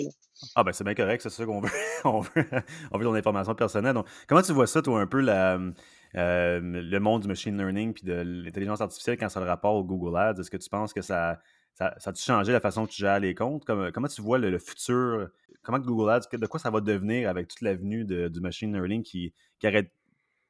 Ah 0.55 0.63
ben 0.63 0.73
c'est 0.73 0.83
bien 0.83 0.93
correct, 0.93 1.21
c'est 1.21 1.29
ça 1.29 1.45
qu'on 1.45 1.61
veut. 1.61 1.69
on, 2.03 2.19
veut 2.19 2.45
on 2.91 2.97
veut 2.97 3.05
ton 3.05 3.15
information 3.15 3.55
personnelle. 3.55 3.93
Donc, 3.93 4.07
comment 4.27 4.41
tu 4.41 4.51
vois 4.51 4.67
ça, 4.67 4.81
toi, 4.81 4.99
un 4.99 5.07
peu 5.07 5.21
la, 5.21 5.57
le 6.13 6.97
monde 6.97 7.21
du 7.21 7.27
machine 7.29 7.57
learning 7.57 7.93
puis 7.93 8.03
de 8.03 8.13
l'intelligence 8.13 8.81
artificielle 8.81 9.17
quand 9.17 9.29
ça 9.29 9.39
le 9.39 9.45
rapport 9.45 9.75
au 9.75 9.85
Google 9.85 10.17
Ads? 10.17 10.41
Est-ce 10.41 10.51
que 10.51 10.57
tu 10.57 10.69
penses 10.69 10.91
que 10.91 11.01
ça, 11.01 11.39
ça, 11.79 12.09
a-tu 12.09 12.21
changé 12.21 12.51
la 12.51 12.59
façon 12.59 12.85
que 12.85 12.91
tu 12.91 13.01
gères 13.01 13.19
les 13.19 13.33
comptes? 13.33 13.63
Comment, 13.65 13.89
comment 13.91 14.07
tu 14.07 14.21
vois 14.21 14.37
le, 14.37 14.59
futur? 14.59 15.29
Comment 15.63 15.79
Google 15.79 16.11
Ads, 16.11 16.37
de 16.37 16.45
quoi 16.45 16.59
ça 16.59 16.69
va 16.69 16.81
devenir 16.81 17.29
avec 17.29 17.47
toute 17.47 17.61
l'avenue 17.61 18.05
du 18.05 18.39
machine 18.41 18.73
learning 18.73 19.03
qui, 19.03 19.33
qui 19.59 19.67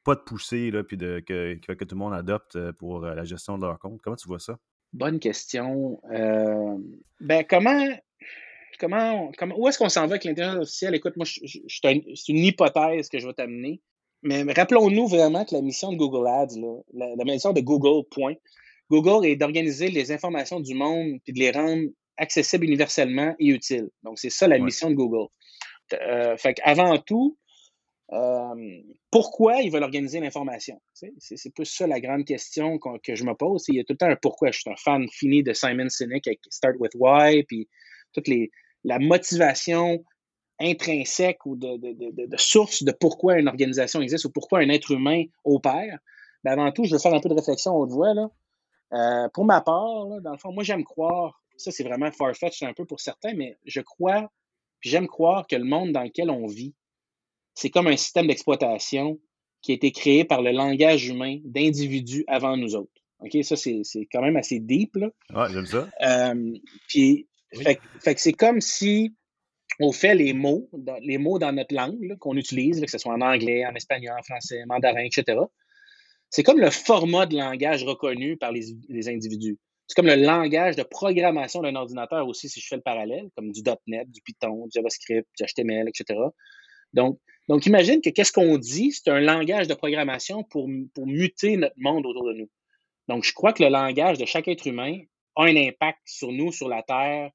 pas 0.04 0.14
de 0.14 0.20
pousser, 0.20 0.70
là, 0.70 0.82
puis 0.82 0.96
de, 0.96 1.22
que, 1.26 1.54
que, 1.54 1.84
tout 1.84 1.94
le 1.94 1.98
monde 1.98 2.14
adopte 2.14 2.56
euh, 2.56 2.72
pour 2.72 3.04
euh, 3.04 3.14
la 3.14 3.24
gestion 3.24 3.58
de 3.58 3.66
leur 3.66 3.78
compte? 3.78 4.00
Comment 4.02 4.16
tu 4.16 4.28
vois 4.28 4.38
ça? 4.38 4.58
Bonne 4.92 5.20
question. 5.20 6.00
Euh, 6.10 6.76
ben, 7.20 7.44
comment, 7.48 7.86
comment, 8.78 9.30
où 9.56 9.68
est-ce 9.68 9.78
qu'on 9.78 9.88
s'en 9.88 10.06
va 10.06 10.12
avec 10.14 10.24
l'intelligence 10.24 10.56
artificielle? 10.56 10.94
Écoute, 10.94 11.16
moi, 11.16 11.26
c'est 11.26 12.28
une 12.28 12.38
hypothèse 12.38 13.08
que 13.08 13.18
je 13.18 13.26
vais 13.26 13.34
t'amener. 13.34 13.80
Mais, 14.22 14.42
rappelons-nous 14.52 15.06
vraiment 15.06 15.44
que 15.44 15.54
la 15.54 15.62
mission 15.62 15.92
de 15.92 15.96
Google 15.96 16.26
Ads, 16.26 16.58
la, 16.92 17.14
la, 17.16 17.24
mission 17.24 17.52
de 17.52 17.60
Google, 17.60 18.06
point, 18.10 18.34
Google 18.90 19.26
est 19.26 19.36
d'organiser 19.36 19.88
les 19.88 20.12
informations 20.12 20.60
du 20.60 20.74
monde 20.74 21.20
et 21.26 21.32
de 21.32 21.38
les 21.38 21.50
rendre 21.50 21.88
accessibles 22.16 22.64
universellement 22.64 23.34
et 23.38 23.46
utiles. 23.46 23.88
Donc, 24.02 24.18
c'est 24.18 24.30
ça 24.30 24.48
la 24.48 24.58
mission 24.58 24.90
de 24.90 24.94
Google. 24.94 25.28
Euh, 25.94 26.36
fait 26.36 26.58
avant 26.62 26.98
tout, 26.98 27.38
euh, 28.12 28.82
pourquoi 29.10 29.60
ils 29.62 29.70
veulent 29.70 29.84
organiser 29.84 30.20
l'information? 30.20 30.80
C'est 30.92 31.54
plus 31.54 31.66
ça 31.66 31.86
la 31.86 32.00
grande 32.00 32.24
question 32.24 32.78
que 32.78 33.14
je 33.14 33.24
me 33.24 33.34
pose. 33.34 33.64
Il 33.68 33.76
y 33.76 33.80
a 33.80 33.84
tout 33.84 33.92
le 33.92 33.98
temps 33.98 34.10
un 34.10 34.16
pourquoi. 34.16 34.50
Je 34.50 34.60
suis 34.60 34.70
un 34.70 34.76
fan 34.76 35.06
fini 35.10 35.42
de 35.42 35.52
Simon 35.52 35.88
Sinek 35.88 36.26
avec 36.26 36.40
Start 36.50 36.74
with 36.78 36.92
Why, 36.94 37.44
puis 37.44 37.68
toute 38.12 38.28
les, 38.28 38.50
la 38.84 38.98
motivation 38.98 40.04
intrinsèque 40.60 41.46
ou 41.46 41.56
de, 41.56 41.76
de, 41.78 42.26
de, 42.26 42.36
source 42.36 42.82
de 42.82 42.92
pourquoi 42.92 43.38
une 43.38 43.48
organisation 43.48 44.02
existe 44.02 44.26
ou 44.26 44.30
pourquoi 44.30 44.58
un 44.58 44.68
être 44.68 44.90
humain 44.90 45.24
opère. 45.44 45.98
Ben 46.44 46.52
avant 46.52 46.70
tout, 46.72 46.84
je 46.84 46.92
veux 46.92 46.98
faire 46.98 47.14
un 47.14 47.20
peu 47.20 47.28
de 47.28 47.34
réflexion 47.34 47.74
haute 47.74 47.90
voix. 47.90 48.12
Là. 48.12 48.28
Euh, 48.92 49.28
pour 49.32 49.44
ma 49.44 49.60
part, 49.60 50.20
dans 50.20 50.32
le 50.32 50.38
fond, 50.38 50.52
moi, 50.52 50.64
j'aime 50.64 50.84
croire, 50.84 51.42
ça 51.56 51.70
c'est 51.70 51.84
vraiment 51.84 52.10
farfetch 52.10 52.62
un 52.62 52.72
peu 52.72 52.84
pour 52.84 53.00
certains, 53.00 53.34
mais 53.34 53.56
je 53.64 53.80
crois 53.80 54.30
j'aime 54.80 55.06
croire 55.06 55.46
que 55.46 55.56
le 55.56 55.64
monde 55.64 55.92
dans 55.92 56.02
lequel 56.02 56.30
on 56.30 56.46
vit, 56.46 56.74
c'est 57.54 57.70
comme 57.70 57.86
un 57.86 57.96
système 57.96 58.26
d'exploitation 58.26 59.18
qui 59.62 59.72
a 59.72 59.74
été 59.74 59.92
créé 59.92 60.24
par 60.24 60.42
le 60.42 60.52
langage 60.52 61.08
humain 61.08 61.38
d'individus 61.44 62.24
avant 62.26 62.56
nous 62.56 62.74
autres. 62.74 62.92
OK, 63.20 63.36
ça, 63.42 63.56
c'est 63.56 63.82
quand 64.10 64.22
même 64.22 64.36
assez 64.36 64.60
deep, 64.60 64.96
là. 64.96 65.10
Ouais, 65.34 65.52
j'aime 65.52 65.66
ça. 65.66 65.88
Euh, 66.02 66.54
puis, 66.88 67.28
fait, 67.54 68.14
que 68.14 68.20
c'est 68.20 68.32
comme 68.32 68.62
si 68.62 69.14
on 69.78 69.92
fait 69.92 70.14
les 70.14 70.32
mots, 70.32 70.70
dans, 70.72 70.96
les 71.02 71.18
mots 71.18 71.38
dans 71.38 71.52
notre 71.52 71.74
langue 71.74 72.16
qu'on 72.18 72.36
utilise, 72.36 72.80
que 72.80 72.90
ce 72.90 72.96
soit 72.96 73.12
en 73.12 73.20
anglais, 73.20 73.66
en 73.66 73.74
espagnol, 73.74 74.16
en 74.18 74.22
français, 74.22 74.64
mandarin, 74.66 75.04
etc. 75.04 75.38
C'est 76.30 76.42
comme 76.42 76.60
le 76.60 76.70
format 76.70 77.26
de 77.26 77.36
langage 77.36 77.84
reconnu 77.84 78.36
par 78.36 78.52
les, 78.52 78.66
les 78.88 79.08
individus. 79.08 79.58
C'est 79.86 79.96
comme 79.96 80.06
le 80.06 80.14
langage 80.14 80.76
de 80.76 80.84
programmation 80.84 81.62
d'un 81.62 81.74
ordinateur 81.74 82.28
aussi, 82.28 82.48
si 82.48 82.60
je 82.60 82.66
fais 82.68 82.76
le 82.76 82.82
parallèle, 82.82 83.28
comme 83.36 83.50
du 83.50 83.60
.NET, 83.88 84.08
du 84.08 84.20
Python, 84.22 84.66
du 84.66 84.70
JavaScript, 84.72 85.28
du 85.36 85.44
HTML, 85.44 85.88
etc. 85.88 86.20
Donc, 86.92 87.18
donc 87.48 87.66
imagine 87.66 88.00
que 88.00 88.10
qu'est-ce 88.10 88.32
qu'on 88.32 88.56
dit, 88.56 88.92
c'est 88.92 89.10
un 89.10 89.20
langage 89.20 89.66
de 89.66 89.74
programmation 89.74 90.44
pour, 90.44 90.68
pour 90.94 91.08
muter 91.08 91.56
notre 91.56 91.74
monde 91.76 92.06
autour 92.06 92.24
de 92.28 92.34
nous. 92.34 92.48
Donc, 93.08 93.24
je 93.24 93.32
crois 93.32 93.52
que 93.52 93.64
le 93.64 93.68
langage 93.68 94.18
de 94.18 94.24
chaque 94.24 94.46
être 94.46 94.64
humain 94.66 94.96
a 95.34 95.46
un 95.46 95.56
impact 95.56 95.98
sur 96.04 96.30
nous, 96.30 96.52
sur 96.52 96.68
la 96.68 96.84
Terre, 96.84 97.32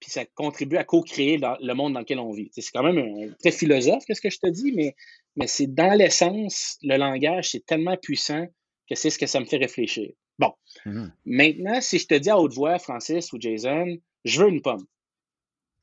puis 0.00 0.10
ça 0.10 0.24
contribue 0.24 0.78
à 0.78 0.84
co-créer 0.84 1.38
le 1.38 1.72
monde 1.74 1.92
dans 1.92 2.00
lequel 2.00 2.20
on 2.20 2.32
vit. 2.32 2.50
C'est 2.54 2.62
quand 2.72 2.82
même 2.82 3.34
très 3.40 3.50
philosophe, 3.50 4.04
qu'est-ce 4.06 4.22
que 4.22 4.30
je 4.30 4.38
te 4.38 4.48
dis, 4.48 4.72
mais, 4.72 4.94
mais 5.38 5.46
c'est 5.46 5.66
dans 5.66 5.94
l'essence, 5.94 6.78
le 6.82 6.96
langage, 6.96 7.50
c'est 7.50 7.64
tellement 7.64 7.96
puissant 7.96 8.46
que 8.88 8.94
c'est 8.94 9.10
ce 9.10 9.18
que 9.18 9.26
ça 9.26 9.40
me 9.40 9.46
fait 9.46 9.56
réfléchir. 9.56 10.10
Bon. 10.38 10.52
Mmh 10.84 11.06
Maintenant, 11.24 11.80
si 11.80 11.98
je 11.98 12.06
te 12.06 12.14
dis 12.14 12.30
à 12.30 12.38
haute 12.38 12.54
voix, 12.54 12.78
Francis 12.78 13.32
ou 13.32 13.40
Jason, 13.40 13.96
je 14.24 14.42
veux 14.42 14.48
une 14.48 14.62
pomme, 14.62 14.86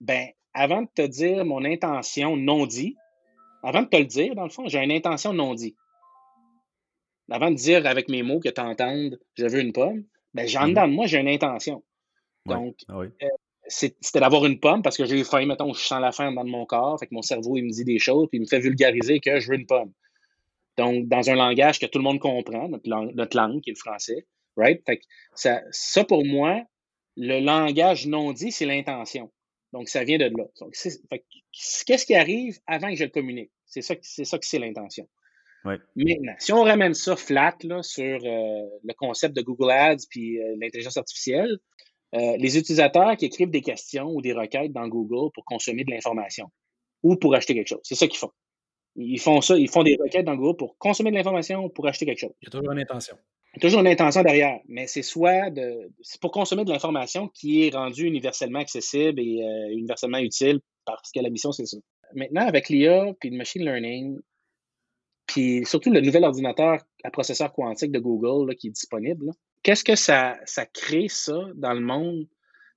ben, 0.01 0.27
avant 0.53 0.81
de 0.81 0.89
te 0.93 1.01
dire 1.01 1.45
mon 1.45 1.63
intention 1.65 2.37
non 2.37 2.65
dit, 2.65 2.95
avant 3.63 3.81
de 3.81 3.87
te 3.87 3.97
le 3.97 4.05
dire, 4.05 4.35
dans 4.35 4.43
le 4.43 4.49
fond, 4.49 4.67
j'ai 4.67 4.79
une 4.79 4.91
intention 4.91 5.33
non 5.33 5.53
dit 5.55 5.75
avant 7.29 7.51
de 7.51 7.55
dire 7.55 7.85
avec 7.87 8.09
mes 8.09 8.23
mots 8.23 8.39
que 8.39 8.49
tu 8.49 8.61
entendes 8.61 9.19
je 9.35 9.45
veux 9.45 9.59
une 9.59 9.73
pomme, 9.73 10.03
ben, 10.33 10.47
j'en 10.47 10.67
mmh 10.67 10.69
dedans 10.69 10.87
de 10.87 10.93
moi, 10.93 11.05
j'ai 11.07 11.19
une 11.19 11.29
intention. 11.29 11.83
Donc, 12.45 12.75
ah 12.89 12.99
euh, 12.99 13.09
c'était 13.67 14.19
d'avoir 14.19 14.45
une 14.45 14.59
pomme 14.59 14.81
parce 14.81 14.97
que 14.97 15.05
j'ai 15.05 15.23
faim, 15.23 15.45
mettons, 15.45 15.73
je 15.73 15.81
sens 15.81 16.01
la 16.01 16.11
faim 16.11 16.31
dans 16.31 16.45
mon 16.45 16.65
corps, 16.65 16.99
fait 16.99 17.07
que 17.07 17.13
mon 17.13 17.21
cerveau, 17.21 17.57
il 17.57 17.63
me 17.63 17.71
dit 17.71 17.83
des 17.83 17.99
choses, 17.99 18.27
puis 18.29 18.37
il 18.37 18.41
me 18.41 18.47
fait 18.47 18.59
vulgariser 18.59 19.19
que 19.19 19.39
je 19.39 19.49
veux 19.49 19.55
une 19.55 19.65
pomme. 19.65 19.91
Donc, 20.77 21.07
dans 21.07 21.29
un 21.29 21.35
langage 21.35 21.79
que 21.79 21.85
tout 21.85 21.99
le 21.99 22.03
monde 22.03 22.19
comprend, 22.19 22.67
notre 22.69 23.37
langue, 23.37 23.61
qui 23.61 23.69
est 23.69 23.73
le 23.73 23.79
français, 23.79 24.25
right? 24.57 24.81
Fait 24.85 24.97
que 24.97 25.03
ça, 25.33 25.61
ça, 25.71 26.03
pour 26.03 26.25
moi, 26.25 26.63
le 27.15 27.39
langage 27.39 28.07
non 28.07 28.33
dit, 28.33 28.51
c'est 28.51 28.65
l'intention. 28.65 29.31
Donc, 29.71 29.89
ça 29.89 30.03
vient 30.03 30.17
de 30.17 30.25
là. 30.25 30.45
Qu'est-ce 31.85 32.05
qui 32.05 32.15
arrive 32.15 32.59
avant 32.67 32.89
que 32.89 32.95
je 32.95 33.05
le 33.05 33.09
communique? 33.09 33.51
C'est 33.65 33.81
ça, 33.81 33.95
ça 34.01 34.37
que 34.37 34.45
c'est 34.45 34.59
l'intention. 34.59 35.07
Maintenant, 35.95 36.35
si 36.37 36.53
on 36.53 36.63
ramène 36.63 36.93
ça 36.93 37.15
flat 37.15 37.55
là, 37.63 37.81
sur 37.81 38.03
euh, 38.23 38.65
le 38.83 38.93
concept 38.93 39.35
de 39.35 39.41
Google 39.41 39.71
Ads 39.71 40.05
puis 40.09 40.39
euh, 40.39 40.55
l'intelligence 40.61 40.97
artificielle, 40.97 41.57
euh, 42.13 42.37
les 42.37 42.57
utilisateurs 42.57 43.17
qui 43.17 43.25
écrivent 43.25 43.49
des 43.49 43.61
questions 43.61 44.07
ou 44.07 44.21
des 44.21 44.33
requêtes 44.33 44.71
dans 44.71 44.87
Google 44.87 45.31
pour 45.33 45.43
consommer 45.45 45.83
de 45.83 45.91
l'information 45.91 46.47
ou 47.03 47.15
pour 47.15 47.35
acheter 47.35 47.53
quelque 47.55 47.67
chose, 47.67 47.81
c'est 47.83 47.95
ça 47.95 48.07
qu'ils 48.07 48.19
font. 48.19 48.31
Ils 48.95 49.19
font 49.19 49.41
ça, 49.41 49.57
ils 49.57 49.69
font 49.69 49.83
des 49.83 49.97
requêtes 50.01 50.25
dans 50.25 50.35
Google 50.35 50.55
pour 50.57 50.77
consommer 50.77 51.11
de 51.11 51.15
l'information 51.15 51.65
ou 51.65 51.69
pour 51.69 51.87
acheter 51.87 52.05
quelque 52.05 52.19
chose. 52.19 52.33
Il 52.41 52.45
y 52.45 52.47
a 52.47 52.51
toujours 52.51 52.71
une 52.71 52.79
intention. 52.79 53.17
Il 53.53 53.57
y 53.57 53.59
a 53.59 53.61
toujours 53.67 53.81
une 53.81 53.87
intention 53.87 54.21
derrière, 54.21 54.59
mais 54.67 54.87
c'est 54.87 55.01
soit 55.01 55.49
de, 55.49 55.91
c'est 56.01 56.19
pour 56.21 56.31
consommer 56.31 56.63
de 56.63 56.71
l'information 56.71 57.29
qui 57.29 57.65
est 57.65 57.75
rendue 57.75 58.05
universellement 58.05 58.59
accessible 58.59 59.19
et 59.19 59.41
universellement 59.71 60.19
utile 60.19 60.59
parce 60.85 61.11
que 61.11 61.19
la 61.19 61.29
mission, 61.29 61.51
c'est 61.51 61.65
ça. 61.65 61.77
Maintenant, 62.13 62.45
avec 62.45 62.69
l'IA 62.69 63.13
puis 63.19 63.29
le 63.29 63.37
machine 63.37 63.63
learning, 63.63 64.19
puis 65.25 65.65
surtout 65.65 65.91
le 65.91 66.01
nouvel 66.01 66.23
ordinateur 66.23 66.81
à 67.03 67.11
processeur 67.11 67.51
quantique 67.51 67.91
de 67.91 67.99
Google 67.99 68.55
qui 68.55 68.67
est 68.67 68.71
disponible, 68.71 69.31
qu'est-ce 69.65 69.83
que 69.83 69.95
ça, 69.95 70.37
ça 70.45 70.67
crée, 70.67 71.07
ça, 71.09 71.47
dans 71.55 71.73
le 71.73 71.81
monde? 71.81 72.27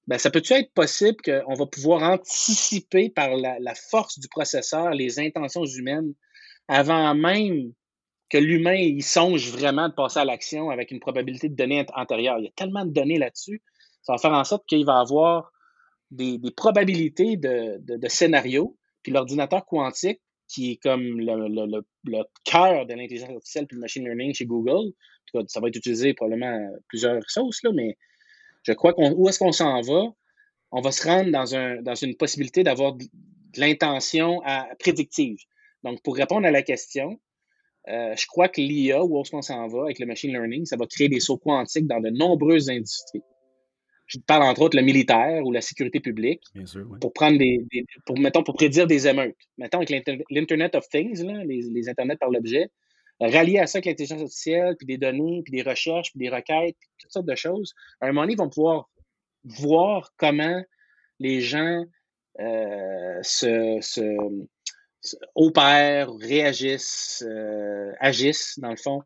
Ben, 0.07 0.17
ça 0.17 0.31
peut-tu 0.31 0.55
être 0.55 0.73
possible 0.73 1.19
qu'on 1.23 1.53
va 1.53 1.67
pouvoir 1.67 2.03
anticiper 2.03 3.11
par 3.11 3.37
la, 3.37 3.75
force 3.75 4.19
du 4.19 4.27
processeur 4.29 4.91
les 4.91 5.21
intentions 5.21 5.67
humaines 5.67 6.15
avant 6.67 7.15
même 7.15 7.75
que 8.31 8.39
l'humain 8.39 8.75
il 8.75 9.03
songe 9.03 9.51
vraiment 9.51 9.91
de 9.91 9.95
passer 9.95 10.21
à 10.21 10.25
l'action 10.25 10.71
avec 10.71 10.91
une 10.91 10.99
probabilité 10.99 11.51
de 11.51 11.55
données 11.55 11.85
antérieure? 11.95 12.39
Il 12.39 12.47
y 12.47 12.49
a 12.49 12.53
tellement 12.57 12.87
de 12.87 12.91
données 12.91 13.19
là-dessus. 13.19 13.63
Ça 14.01 14.15
va 14.15 14.19
faire 14.19 14.33
en 14.33 14.45
sorte 14.45 14.65
qu'il 14.67 14.87
va 14.87 14.99
avoir 14.99 15.53
des, 16.11 16.41
probabilités 16.57 17.37
de, 17.37 18.09
scénarios. 18.09 18.79
Puis 19.03 19.13
l'ordinateur 19.13 19.67
quantique 19.67 20.23
qui 20.49 20.73
est 20.73 20.83
comme 20.83 21.21
le, 21.21 21.83
le, 22.05 22.23
cœur 22.45 22.87
de 22.87 22.95
l'intelligence 22.95 23.29
artificielle 23.29 23.67
puis 23.67 23.77
le 23.77 23.83
machine 23.83 24.05
learning 24.05 24.33
chez 24.33 24.47
Google. 24.47 24.95
Ça 25.49 25.61
va 25.61 25.69
être 25.69 25.77
utilisé 25.77 26.15
probablement 26.15 26.47
à 26.47 26.79
plusieurs 26.89 27.23
sauces, 27.31 27.63
là, 27.63 27.71
mais 27.75 27.97
je 28.63 28.73
crois 28.73 28.93
qu'on 28.93 29.13
où 29.13 29.29
est-ce 29.29 29.39
qu'on 29.39 29.53
s'en 29.53 29.81
va? 29.81 30.05
On 30.71 30.81
va 30.81 30.93
se 30.93 31.07
rendre 31.07 31.31
dans, 31.31 31.55
un, 31.55 31.81
dans 31.81 31.95
une 31.95 32.17
possibilité 32.17 32.63
d'avoir 32.63 32.95
de, 32.95 33.05
l'intention 33.57 34.41
prédictive. 34.79 35.39
Donc, 35.83 36.03
pour 36.03 36.17
répondre 36.17 36.47
à 36.47 36.51
la 36.51 36.63
question, 36.63 37.19
euh, 37.89 38.15
je 38.17 38.27
crois 38.27 38.49
que 38.49 38.61
l'IA, 38.61 39.03
où 39.03 39.21
est-ce 39.21 39.31
qu'on 39.31 39.43
s'en 39.43 39.67
va 39.69 39.85
avec 39.85 39.99
le 39.99 40.07
machine 40.07 40.31
learning, 40.31 40.67
ça 40.67 40.77
va 40.77 40.87
créer 40.87 41.09
des 41.09 41.21
sauts 41.21 41.39
quantiques 41.39 41.87
dans 41.87 42.01
de 42.01 42.11
nombreuses 42.11 42.69
industries 42.69 43.23
je 44.09 44.19
parle 44.27 44.43
entre 44.43 44.63
autres 44.63 44.77
le 44.77 44.83
militaire 44.83 45.45
ou 45.45 45.53
la 45.53 45.61
sécurité 45.61 46.01
publique, 46.01 46.43
pour 47.01 47.13
prendre 47.13 47.39
des, 47.39 47.61
pour, 48.07 48.19
mettons, 48.19 48.43
pour 48.43 48.55
prédire 48.55 48.87
des 48.87 49.07
émeutes. 49.07 49.37
Mettons 49.59 49.79
avec 49.79 49.91
l'Internet 50.31 50.75
of 50.75 50.89
Things, 50.89 51.23
les, 51.47 51.61
les 51.61 51.89
Internets 51.89 52.17
par 52.17 52.31
l'objet, 52.31 52.71
rallier 53.21 53.59
à 53.59 53.67
ça 53.67 53.79
avec 53.79 53.87
l'intelligence 53.87 54.23
artificielle, 54.23 54.77
puis 54.77 54.87
des 54.87 54.99
données, 54.99 55.43
puis 55.45 55.53
des 55.53 55.63
recherches, 55.63 56.11
puis 56.13 56.21
des 56.21 56.29
requêtes, 56.29 56.77
puis 56.79 56.89
toutes 57.01 57.13
sortes 57.13 57.27
de 57.27 57.35
choses. 57.35 57.75
À 58.01 58.07
un 58.07 58.09
moment 58.09 58.23
donné, 58.23 58.35
ils 58.35 58.39
vont 58.39 58.49
pouvoir 58.49 58.89
voir 59.45 60.13
comment 60.17 60.63
les 61.19 61.41
gens 61.41 61.85
euh, 62.41 63.19
se, 63.23 63.81
opèrent, 65.35 66.13
réagissent, 66.15 67.25
euh, 67.27 67.93
agissent, 68.01 68.59
dans 68.59 68.71
le 68.71 68.77
fond, 68.77 69.03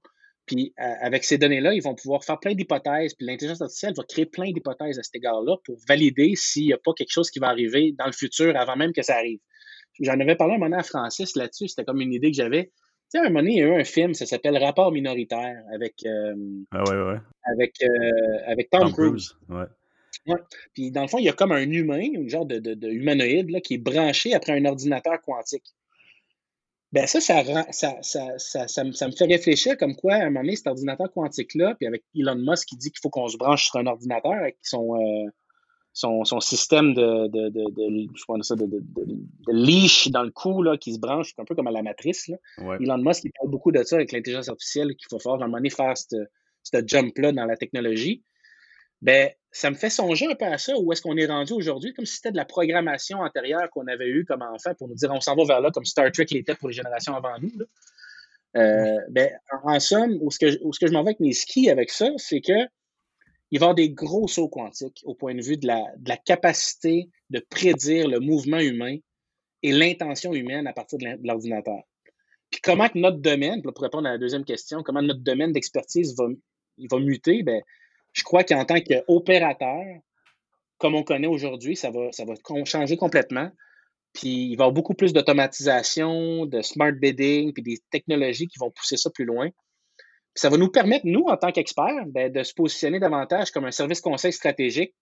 puis 0.47 0.75
avec 0.77 1.25
ces 1.25 1.39
données-là, 1.39 1.73
ils 1.73 1.83
vont 1.83 1.95
pouvoir 1.95 2.25
faire 2.25 2.39
plein 2.39 2.55
d'hypothèses. 2.55 3.15
Puis 3.15 3.27
l'intelligence 3.27 3.63
artificielle 3.63 3.95
va 3.97 4.03
créer 4.03 4.27
plein 4.27 4.51
d'hypothèses 4.51 4.99
à 4.99 5.03
cet 5.03 5.15
égard-là 5.15 5.57
pour 5.65 5.79
valider 5.89 6.35
s'il 6.37 6.67
n'y 6.67 6.73
a 6.73 6.79
pas 6.79 6.93
quelque 6.95 7.13
chose 7.13 7.31
qui 7.31 7.39
va 7.39 7.49
arriver 7.49 7.95
dans 7.97 8.07
le 8.07 8.13
futur 8.13 8.57
avant 8.57 8.77
même 8.77 8.93
que 8.93 9.03
ça 9.03 9.17
arrive. 9.17 9.39
J'en 10.01 10.19
avais 10.19 10.35
parlé 10.35 10.55
un 10.55 10.59
moment 10.59 10.79
à 10.79 10.83
Francis 10.83 11.37
là-dessus. 11.37 11.69
C'était 11.69 11.85
comme 11.85 12.01
une 12.01 12.13
idée 12.13 12.31
que 12.31 12.37
j'avais. 12.37 12.73
Tu 13.13 13.19
sais, 13.19 13.25
à 13.25 13.27
un 13.27 13.29
moment 13.29 13.41
donné, 13.41 13.53
il 13.53 13.59
y 13.59 13.63
a 13.63 13.67
eu 13.67 13.79
un 13.79 13.85
film, 13.85 14.15
ça 14.15 14.25
s'appelle 14.25 14.57
Rapport 14.57 14.91
minoritaire 14.91 15.63
avec, 15.75 15.97
euh, 16.07 16.35
ah 16.71 16.83
ouais, 16.85 16.97
ouais. 16.97 17.19
avec, 17.45 17.75
euh, 17.83 18.39
avec 18.47 18.71
Tom, 18.71 18.91
Cruise. 18.91 19.37
Ouais. 19.51 19.67
Ouais. 20.27 20.39
Puis 20.73 20.91
dans 20.91 21.03
le 21.03 21.09
fond, 21.09 21.19
il 21.19 21.25
y 21.25 21.29
a 21.29 21.35
comme 21.35 21.53
un 21.53 21.71
humain, 21.71 22.09
un 22.17 22.27
genre 22.27 22.47
de, 22.47 22.59
de, 22.59 22.73
de 22.73 22.89
humanoïde 22.89 23.51
là, 23.51 23.61
qui 23.61 23.75
est 23.75 23.79
branché 23.79 24.33
après 24.33 24.53
un 24.53 24.65
ordinateur 24.65 25.21
quantique. 25.21 25.75
Ben 26.93 27.07
ça, 27.07 27.21
ça, 27.21 27.43
ça, 27.71 27.99
ça, 28.03 28.69
ça, 28.69 28.85
me, 28.85 28.93
fait 28.93 29.25
réfléchir 29.27 29.77
comme 29.77 29.95
quoi, 29.95 30.15
à 30.15 30.23
un 30.23 30.25
moment 30.27 30.41
donné, 30.41 30.57
cet 30.57 30.69
ordinateur-quantique-là, 30.69 31.75
puis 31.75 31.87
avec 31.87 32.05
Elon 32.15 32.37
Musk 32.37 32.69
qui 32.69 32.77
dit 32.77 32.91
qu'il 32.91 33.01
faut 33.03 33.11
qu'on 33.11 33.29
se 33.29 33.37
branche 33.37 33.67
sur 33.67 33.77
un 33.77 33.87
ordinateur 33.87 34.33
avec 34.33 34.57
son, 34.63 34.95
euh, 34.95 35.31
son, 35.93 36.25
son, 36.25 36.41
système 36.41 36.95
de, 36.95 37.27
de, 37.29 37.49
de, 37.51 37.65
de, 37.71 38.43
ça, 38.43 38.57
de, 38.57 38.67
de, 38.67 39.53
leash 39.53 40.09
dans 40.09 40.23
le 40.23 40.31
cou 40.31 40.63
là, 40.63 40.77
qui 40.79 40.95
se 40.95 40.99
branche, 40.99 41.35
un 41.39 41.45
peu 41.45 41.55
comme 41.55 41.67
à 41.67 41.71
la 41.71 41.83
matrice. 41.83 42.29
Là. 42.29 42.37
Elon 42.81 42.99
Musk, 42.99 43.25
il 43.25 43.33
parle 43.33 43.51
beaucoup 43.51 43.73
de 43.73 43.83
ça 43.83 43.97
avec 43.97 44.13
l'intelligence 44.13 44.49
artificielle, 44.49 44.95
qu'il 44.97 45.09
faut 45.11 45.19
faire, 45.19 45.33
à 45.33 45.37
un 45.37 45.39
moment 45.41 45.59
donné, 45.59 45.71
faire 45.71 45.95
ce 45.97 46.87
jump-là 46.87 47.33
dans 47.33 47.45
la 47.45 47.57
technologie 47.57 48.23
ben, 49.03 49.31
ça 49.51 49.69
me 49.69 49.75
fait 49.75 49.91
songer 49.91 50.31
un 50.31 50.35
peu 50.35 50.47
à 50.47 50.57
ça, 50.59 50.79
où 50.79 50.93
est-ce 50.93 51.03
qu'on 51.03 51.17
est 51.17 51.27
rendu 51.27 51.53
aujourd'hui, 51.53 51.93
comme 51.93 52.07
si 52.07 52.17
c'était 52.17 52.31
de 52.31 52.37
la 52.37 52.45
programmation 52.45 53.19
antérieure 53.19 53.69
qu'on 53.71 53.87
avait 53.89 54.09
eue 54.09 54.25
comme 54.25 54.43
enfant 54.43 54.75
pour 54.79 54.89
nous 54.89 54.95
dire 54.95 55.11
on 55.13 55.21
s'en 55.21 55.35
va 55.35 55.45
vers 55.45 55.61
là, 55.61 55.71
comme 55.73 55.85
Star 55.85 56.11
Trek 56.13 56.27
l'était 56.31 56.55
pour 56.55 56.69
les 56.69 56.75
générations 56.75 57.15
avant 57.15 57.35
nous. 57.41 57.51
Euh, 58.57 58.99
ben, 59.11 59.31
en, 59.65 59.81
somme, 59.81 60.19
où 60.21 60.31
ce 60.31 60.39
que, 60.39 60.59
où 60.63 60.73
ce 60.73 60.79
que 60.79 60.87
je 60.87 60.93
m'en 60.93 61.03
vais 61.03 61.11
avec 61.11 61.21
mes 61.21 61.33
skis 61.33 61.69
avec 61.69 61.91
ça, 61.91 62.11
c'est 62.17 62.41
que 62.41 62.53
il 63.53 63.59
va 63.59 63.65
y 63.65 63.67
avoir 63.67 63.75
des 63.75 63.91
gros 63.91 64.27
sauts 64.29 64.49
quantiques 64.49 65.03
au 65.05 65.15
point 65.15 65.35
de 65.35 65.43
vue 65.43 65.59
de 65.59 65.67
la, 65.67 66.17
capacité 66.25 67.11
de 67.29 67.39
prédire 67.39 68.09
le 68.09 68.19
mouvement 68.19 68.59
humain 68.59 68.97
et 69.63 69.73
l'intention 69.73 70.33
humaine 70.33 70.67
à 70.67 70.73
partir 70.73 70.99
de 70.99 71.07
l'ordinateur. 71.23 71.83
Puis 72.51 72.63
comment 72.63 72.89
notre 72.95 73.19
domaine, 73.19 73.61
pour 73.61 73.75
répondre 73.77 74.09
à 74.09 74.13
la 74.13 74.19
deuxième 74.19 74.47
question, 74.47 74.83
comment 74.83 75.03
notre 75.03 75.21
domaine 75.21 75.53
d'expertise 75.53 76.17
va, 76.17 76.29
va 76.91 76.99
muter, 76.99 77.43
ben, 77.43 77.61
je 78.15 78.23
crois 78.23 78.43
qu'en 78.43 78.65
tant 78.65 78.81
qu'opérateur, 78.81 79.85
comme 80.79 80.95
on 80.95 81.03
connaît 81.03 81.29
aujourd'hui, 81.29 81.77
ça 81.77 81.91
va, 81.91 82.11
ça 82.11 82.25
va 82.25 82.35
changer 82.65 82.97
complètement. 82.97 83.51
Puis 84.15 84.31
il 84.31 84.57
va 84.57 84.65
y 84.65 84.65
avoir 84.65 84.73
beaucoup 84.73 84.95
plus 84.95 85.13
d'automatisation, 85.13 86.47
de 86.47 86.63
smart 86.63 86.93
bidding, 86.93 87.53
puis 87.53 87.63
des 87.63 87.79
technologies 87.91 88.49
qui 88.49 88.59
vont 88.59 88.71
pousser 88.71 88.97
ça 88.97 89.11
plus 89.11 89.27
loin. 89.27 89.51
Ça 90.35 90.49
va 90.49 90.57
nous 90.57 90.71
permettre, 90.71 91.07
nous, 91.07 91.25
en 91.25 91.37
tant 91.37 91.53
qu'experts, 91.53 92.07
ben, 92.07 92.33
de 92.33 92.43
se 92.43 92.55
positionner 92.55 92.99
davantage 92.99 93.51
comme 93.51 93.65
un 93.65 93.71
service 93.71 94.01
conseil 94.01 94.33
stratégique, 94.33 94.95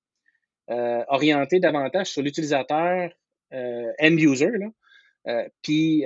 euh, 0.71 1.05
orienté 1.09 1.61
davantage 1.61 2.09
sur 2.09 2.23
l'utilisateur 2.23 3.11
end 3.53 4.17
user, 4.17 4.53
puis 5.63 6.05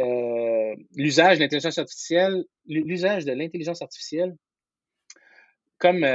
l'usage 0.96 1.36
de 1.36 1.42
l'intelligence 1.42 1.76
artificielle, 1.76 2.44
l'usage 2.66 3.26
de 3.26 3.32
l'intelligence 3.32 3.82
artificielle 3.82 4.34
comme 5.76 6.06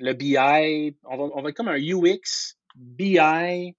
le 0.00 0.12
BI, 0.12 0.96
on 1.04 1.16
va, 1.16 1.24
on 1.34 1.42
va 1.42 1.50
être 1.50 1.56
comme 1.56 1.68
un 1.68 1.78
UX, 1.78 2.56
BI, 2.74 3.74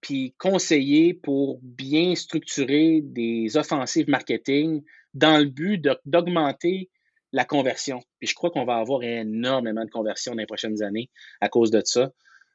puis 0.00 0.34
conseiller 0.38 1.14
pour 1.14 1.60
bien 1.62 2.14
structurer 2.14 3.00
des 3.02 3.56
offensives 3.56 4.08
marketing 4.08 4.82
dans 5.14 5.38
le 5.38 5.44
but 5.44 5.88
d'augmenter 6.04 6.90
la 7.32 7.44
conversion. 7.44 8.00
Puis 8.18 8.28
je 8.28 8.34
crois 8.34 8.50
qu'on 8.50 8.64
va 8.64 8.76
avoir 8.76 9.02
énormément 9.02 9.84
de 9.84 9.90
conversion 9.90 10.32
dans 10.32 10.38
les 10.38 10.46
prochaines 10.46 10.82
années 10.82 11.10
à 11.40 11.48
cause 11.48 11.70
de 11.70 11.82
ça, 11.84 12.10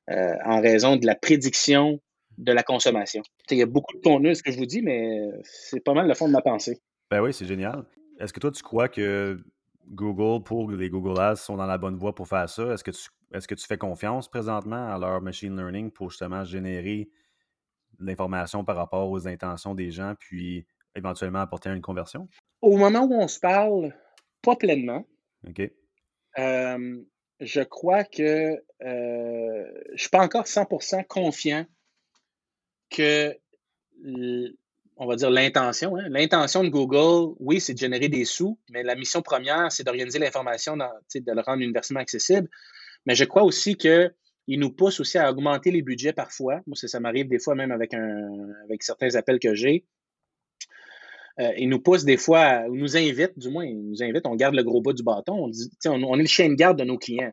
euh, 0.10 0.34
en 0.46 0.62
raison 0.62 0.96
de 0.96 1.06
la 1.06 1.16
prédiction 1.16 2.00
de 2.38 2.52
la 2.52 2.64
consommation. 2.64 3.24
Il 3.50 3.58
y 3.58 3.64
a 3.64 3.66
beaucoup 3.66 3.96
de 3.96 4.02
contenu, 4.02 4.36
ce 4.36 4.44
que 4.44 4.52
je 4.52 4.58
vous 4.58 4.66
dis, 4.66 4.82
mais 4.82 5.32
c'est 5.44 5.80
pas 5.80 5.94
mal 5.94 6.08
le 6.08 6.14
fond 6.14 6.28
de 6.28 6.34
ma 6.34 6.42
pensée. 6.42 6.80
Ben 7.10 7.22
oui, 7.22 7.34
c'est 7.34 7.46
génial. 7.46 7.84
Est-ce 8.20 8.32
que 8.32 8.40
toi, 8.40 8.52
tu 8.52 8.62
crois 8.62 8.90
que 8.90 9.40
Google, 9.88 10.44
pour 10.44 10.70
les 10.72 10.90
Google 10.90 11.20
Ads, 11.20 11.38
sont 11.38 11.58
dans 11.58 11.66
la 11.66 11.78
bonne 11.78 11.96
voie 11.96 12.14
pour 12.14 12.28
faire 12.28 12.48
ça? 12.50 12.74
Est-ce 12.74 12.84
que 12.84 12.92
tu, 12.92 13.10
est-ce 13.34 13.48
que 13.48 13.56
tu 13.56 13.66
fais 13.66 13.78
confiance 13.78 14.30
présentement 14.30 14.94
à 14.94 14.98
leur 15.00 15.22
machine 15.22 15.56
learning 15.56 15.92
pour 15.92 16.12
justement 16.12 16.44
générer 16.44 17.10
l'information 18.00 18.64
par 18.64 18.76
rapport 18.76 19.10
aux 19.10 19.28
intentions 19.28 19.74
des 19.74 19.90
gens, 19.90 20.14
puis 20.20 20.66
éventuellement 20.96 21.40
apporter 21.40 21.70
une 21.70 21.82
conversion? 21.82 22.28
Au 22.62 22.78
moment 22.78 23.06
où 23.06 23.14
on 23.14 23.28
se 23.28 23.40
parle, 23.40 23.94
pas 24.48 24.56
pleinement. 24.56 25.06
OK. 25.48 25.70
je 26.38 27.64
crois 27.64 28.06
que 28.06 28.56
euh, 28.84 29.66
je 29.88 29.92
ne 29.92 29.98
suis 29.98 30.10
pas 30.10 30.24
encore 30.24 30.46
100% 30.46 31.06
confiant 31.06 31.66
que, 32.90 33.36
on 34.96 35.06
va 35.06 35.16
dire, 35.18 35.30
l'intention. 35.30 35.98
Hein. 35.98 36.08
L'intention 36.10 36.64
de 36.64 36.70
Google, 36.70 37.36
oui, 37.40 37.60
c'est 37.60 37.74
de 37.74 37.78
générer 37.78 38.08
des 38.08 38.24
sous, 38.24 38.58
mais 38.70 38.84
la 38.84 38.96
mission 38.96 39.22
première, 39.22 39.70
c'est 39.70 39.84
d'organiser 39.84 40.20
l'information, 40.20 40.78
de 40.78 41.32
le 41.34 41.42
rendre 41.42 41.62
universellement 41.62 42.00
accessible. 42.00 42.48
Mais 43.06 43.16
je 43.16 43.26
crois 43.26 43.44
aussi 43.44 43.76
que 43.76 44.14
il 44.50 44.62
nous 44.62 44.72
pousse 44.72 45.02
aussi 45.02 45.18
à 45.18 45.30
augmenter 45.30 45.72
les 45.72 45.82
budgets 45.82 46.14
parfois. 46.14 46.62
Moi, 46.68 46.78
ça, 46.78 47.00
m'arrive 47.02 47.28
des 47.28 47.40
fois 47.40 47.54
même 47.54 47.72
avec, 47.72 47.94
un, 47.94 48.30
avec 48.64 48.82
certains 48.82 49.14
appels 49.16 49.40
que 49.40 49.54
j'ai. 49.54 49.86
Euh, 51.40 51.52
il 51.58 51.70
nous 51.70 51.80
pousse 51.80 52.04
des 52.04 52.18
fois, 52.18 52.66
ou 52.68 52.76
nous 52.76 52.98
invite, 52.98 53.38
du 53.38 53.50
moins, 53.50 53.66
il 53.66 53.78
nous 53.78 54.02
invite, 54.02 54.26
on 54.26 54.36
garde 54.36 54.56
le 54.56 54.64
gros 54.64 54.82
bout 54.82 54.94
du 54.94 55.04
bâton. 55.04 55.46
On, 55.46 55.48
dit, 55.50 55.70
on, 55.86 56.04
on 56.04 56.16
est 56.16 56.24
le 56.24 56.28
chien 56.28 56.50
de 56.50 56.56
garde 56.56 56.80
de 56.80 56.84
nos 56.84 56.98
clients. 56.98 57.32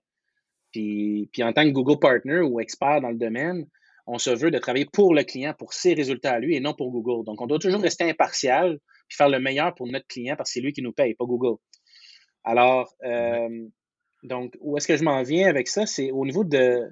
Puis, 0.73 1.31
puis 1.33 1.43
en 1.43 1.53
tant 1.53 1.65
que 1.65 1.71
Google 1.71 1.99
Partner 1.99 2.41
ou 2.41 2.61
expert 2.61 3.01
dans 3.01 3.11
le 3.11 3.17
domaine, 3.17 3.67
on 4.07 4.19
se 4.19 4.31
veut 4.31 4.51
de 4.51 4.59
travailler 4.59 4.87
pour 4.93 5.15
le 5.15 5.23
client, 5.23 5.55
pour 5.59 5.73
ses 5.73 5.95
résultats 5.95 6.33
à 6.33 6.39
lui 6.39 6.57
et 6.57 6.61
non 6.61 6.75
pour 6.75 6.91
Google. 6.91 7.25
Donc, 7.25 7.41
on 7.41 7.47
doit 7.47 7.59
toujours 7.59 7.81
rester 7.81 8.05
impartial 8.05 8.79
puis 9.09 9.17
faire 9.17 9.29
le 9.29 9.39
meilleur 9.39 9.75
pour 9.75 9.87
notre 9.87 10.07
client 10.07 10.37
parce 10.37 10.51
que 10.51 10.55
c'est 10.55 10.61
lui 10.61 10.73
qui 10.73 10.83
nous 10.83 10.93
paye, 10.93 11.15
pas 11.15 11.25
Google. 11.25 11.57
Alors, 12.43 12.95
euh, 13.05 13.67
donc, 14.23 14.55
où 14.61 14.77
est-ce 14.77 14.89
que 14.89 14.97
je 14.97 15.05
m'en 15.05 15.23
viens 15.23 15.49
avec 15.49 15.69
ça? 15.69 15.87
C'est 15.87 16.11
au 16.11 16.25
niveau 16.27 16.45
de, 16.45 16.83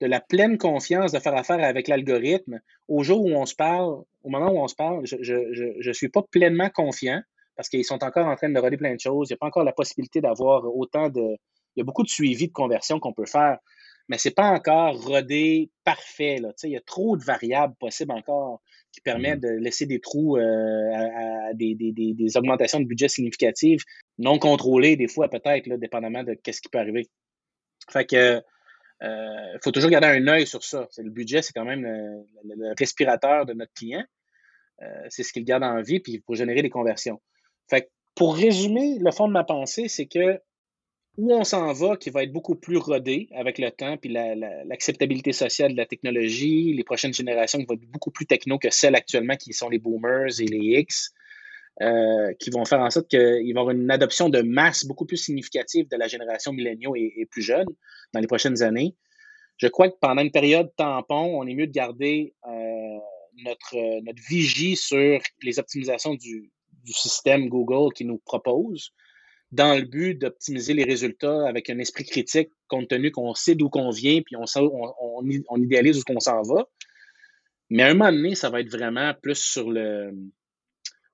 de 0.00 0.06
la 0.06 0.20
pleine 0.20 0.58
confiance 0.58 1.12
de 1.12 1.18
faire 1.18 1.34
affaire 1.34 1.62
avec 1.62 1.88
l'algorithme. 1.88 2.60
Au 2.88 3.02
jour 3.02 3.24
où 3.24 3.30
on 3.30 3.46
se 3.46 3.54
parle, 3.54 4.02
au 4.22 4.28
moment 4.28 4.50
où 4.50 4.58
on 4.58 4.68
se 4.68 4.74
parle, 4.74 5.04
je 5.06 5.88
ne 5.88 5.92
suis 5.92 6.08
pas 6.08 6.22
pleinement 6.22 6.70
confiant 6.70 7.22
parce 7.56 7.68
qu'ils 7.68 7.84
sont 7.84 8.02
encore 8.02 8.26
en 8.26 8.36
train 8.36 8.48
de 8.48 8.58
roder 8.58 8.76
plein 8.76 8.94
de 8.94 9.00
choses. 9.00 9.30
Il 9.30 9.34
n'y 9.34 9.36
a 9.36 9.38
pas 9.38 9.46
encore 9.46 9.64
la 9.64 9.72
possibilité 9.72 10.20
d'avoir 10.20 10.64
autant 10.64 11.08
de. 11.08 11.36
Il 11.76 11.80
y 11.80 11.82
a 11.82 11.84
beaucoup 11.84 12.02
de 12.02 12.08
suivi 12.08 12.48
de 12.48 12.52
conversion 12.52 13.00
qu'on 13.00 13.12
peut 13.12 13.26
faire, 13.26 13.58
mais 14.08 14.18
ce 14.18 14.28
n'est 14.28 14.34
pas 14.34 14.50
encore 14.50 15.00
rodé 15.04 15.70
parfait. 15.84 16.38
Là. 16.38 16.52
Il 16.62 16.70
y 16.70 16.76
a 16.76 16.80
trop 16.80 17.16
de 17.16 17.24
variables 17.24 17.74
possibles 17.76 18.12
encore 18.12 18.60
qui 18.92 19.00
permettent 19.00 19.40
mm-hmm. 19.40 19.58
de 19.58 19.62
laisser 19.62 19.86
des 19.86 20.00
trous 20.00 20.36
euh, 20.36 21.50
à, 21.50 21.54
des, 21.54 21.74
des, 21.74 21.92
des, 21.92 22.36
augmentations 22.36 22.78
de 22.78 22.84
budget 22.84 23.08
significatives, 23.08 23.80
non 24.18 24.38
contrôlées 24.38 24.94
des 24.96 25.08
fois 25.08 25.28
peut-être, 25.28 25.68
dépendamment 25.68 26.22
de 26.22 26.36
ce 26.46 26.60
qui 26.60 26.68
peut 26.70 26.78
arriver. 26.78 27.08
Fait 27.90 28.06
que 28.06 28.40
il 29.00 29.06
euh, 29.06 29.58
faut 29.62 29.72
toujours 29.72 29.90
garder 29.90 30.06
un 30.06 30.26
œil 30.28 30.46
sur 30.46 30.62
ça. 30.62 30.88
Le 30.98 31.10
budget, 31.10 31.42
c'est 31.42 31.52
quand 31.52 31.64
même 31.64 31.82
le, 31.82 32.74
respirateur 32.78 33.46
de 33.46 33.52
notre 33.52 33.72
client. 33.72 34.04
Euh, 34.82 34.86
c'est 35.08 35.22
ce 35.22 35.32
qu'il 35.32 35.44
garde 35.44 35.62
en 35.62 35.80
vie, 35.82 36.00
puis 36.00 36.20
pour 36.20 36.34
générer 36.34 36.62
des 36.62 36.70
conversions. 36.70 37.20
Pour 38.14 38.36
résumer, 38.36 38.96
le 39.00 39.10
fond 39.10 39.26
de 39.26 39.32
ma 39.32 39.42
pensée, 39.42 39.88
c'est 39.88 40.06
que 40.06 40.38
où 41.16 41.32
on 41.32 41.42
s'en 41.42 41.72
va, 41.72 41.96
qui 41.96 42.10
va 42.10 42.22
être 42.22 42.32
beaucoup 42.32 42.54
plus 42.54 42.76
rodé 42.76 43.28
avec 43.34 43.58
le 43.58 43.70
temps, 43.70 43.96
puis 43.96 44.08
l'acceptabilité 44.08 45.32
sociale 45.32 45.72
de 45.72 45.76
la 45.76 45.86
technologie, 45.86 46.72
les 46.72 46.84
prochaines 46.84 47.14
générations 47.14 47.58
qui 47.58 47.66
vont 47.66 47.74
être 47.74 47.90
beaucoup 47.90 48.12
plus 48.12 48.26
techno 48.26 48.58
que 48.58 48.70
celles 48.70 48.94
actuellement 48.94 49.36
qui 49.36 49.52
sont 49.52 49.68
les 49.68 49.78
boomers 49.78 50.40
et 50.40 50.46
les 50.46 50.80
X, 50.80 51.12
euh, 51.82 52.32
qui 52.38 52.50
vont 52.50 52.64
faire 52.64 52.78
en 52.78 52.90
sorte 52.90 53.08
qu'il 53.08 53.18
va 53.18 53.40
y 53.40 53.50
avoir 53.50 53.70
une 53.70 53.90
adoption 53.90 54.28
de 54.28 54.42
masse 54.42 54.84
beaucoup 54.84 55.06
plus 55.06 55.16
significative 55.16 55.88
de 55.88 55.96
la 55.96 56.06
génération 56.06 56.52
milléniaux 56.52 56.94
et, 56.94 57.26
plus 57.28 57.42
jeune 57.42 57.66
dans 58.12 58.20
les 58.20 58.28
prochaines 58.28 58.62
années. 58.62 58.94
Je 59.56 59.66
crois 59.66 59.88
que 59.88 59.96
pendant 60.00 60.22
une 60.22 60.30
période 60.30 60.70
tampon, 60.76 61.36
on 61.36 61.44
est 61.48 61.54
mieux 61.54 61.66
de 61.66 61.72
garder 61.72 62.32
euh, 62.46 62.98
notre, 63.44 64.02
notre 64.02 64.22
vigie 64.28 64.76
sur 64.76 65.18
les 65.42 65.58
optimisations 65.58 66.14
du, 66.14 66.52
système 66.86 67.48
Google 67.48 67.92
qui 67.94 68.04
nous 68.04 68.18
propose 68.18 68.92
dans 69.50 69.74
le 69.74 69.86
but 69.86 70.14
d'optimiser 70.14 70.74
les 70.74 70.84
résultats 70.84 71.48
avec 71.48 71.70
un 71.70 71.78
esprit 71.78 72.04
critique, 72.04 72.50
compte 72.68 72.88
tenu 72.88 73.10
qu'on 73.10 73.34
sait 73.34 73.54
d'où 73.54 73.68
qu'on 73.70 73.90
vient, 73.90 74.20
puis 74.20 74.36
on, 74.36 74.44
on, 74.56 75.22
on 75.48 75.62
idéalise 75.62 75.98
où 75.98 76.02
qu'on 76.02 76.20
s'en 76.20 76.42
va. 76.42 76.68
Mais 77.70 77.82
à 77.82 77.86
un 77.86 77.94
moment 77.94 78.12
donné, 78.12 78.34
ça 78.34 78.50
va 78.50 78.60
être 78.60 78.70
vraiment 78.70 79.14
plus 79.20 79.38
sur 79.38 79.70
le, 79.70 80.12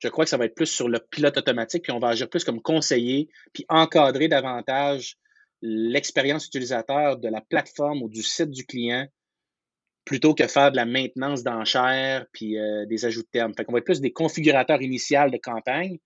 je 0.01 0.09
crois 0.09 0.25
que 0.25 0.31
ça 0.31 0.37
va 0.37 0.47
être 0.47 0.55
plus 0.55 0.67
sur 0.67 0.89
le 0.89 0.99
pilote 0.99 1.37
automatique, 1.37 1.85
puis 1.85 1.93
on 1.93 1.99
va 1.99 2.09
agir 2.09 2.29
plus 2.29 2.43
comme 2.43 2.61
conseiller, 2.61 3.29
puis 3.53 3.65
encadrer 3.69 4.29
davantage 4.29 5.17
l'expérience 5.63 6.47
utilisateur 6.47 7.19
de 7.19 7.29
la 7.29 7.43
plateforme 7.43 8.03
ou 8.03 8.09
du 8.09 8.23
site 8.23 8.51
du 8.51 8.65
client 8.65 9.07
plutôt 10.07 10.35
que 10.35 10.47
faire 10.47 10.71
de 10.71 10.77
la 10.77 10.87
maintenance 10.87 11.43
d'enchères 11.43 12.27
puis 12.33 12.59
euh, 12.59 12.87
des 12.87 13.05
ajouts 13.05 13.23
de 13.23 13.29
termes. 13.31 13.53
Fait 13.55 13.65
qu'on 13.65 13.73
va 13.73 13.79
être 13.79 13.85
plus 13.85 14.01
des 14.01 14.13
configurateurs 14.13 14.81
initiales 14.81 15.31
de 15.31 15.37
campagne, 15.37 15.99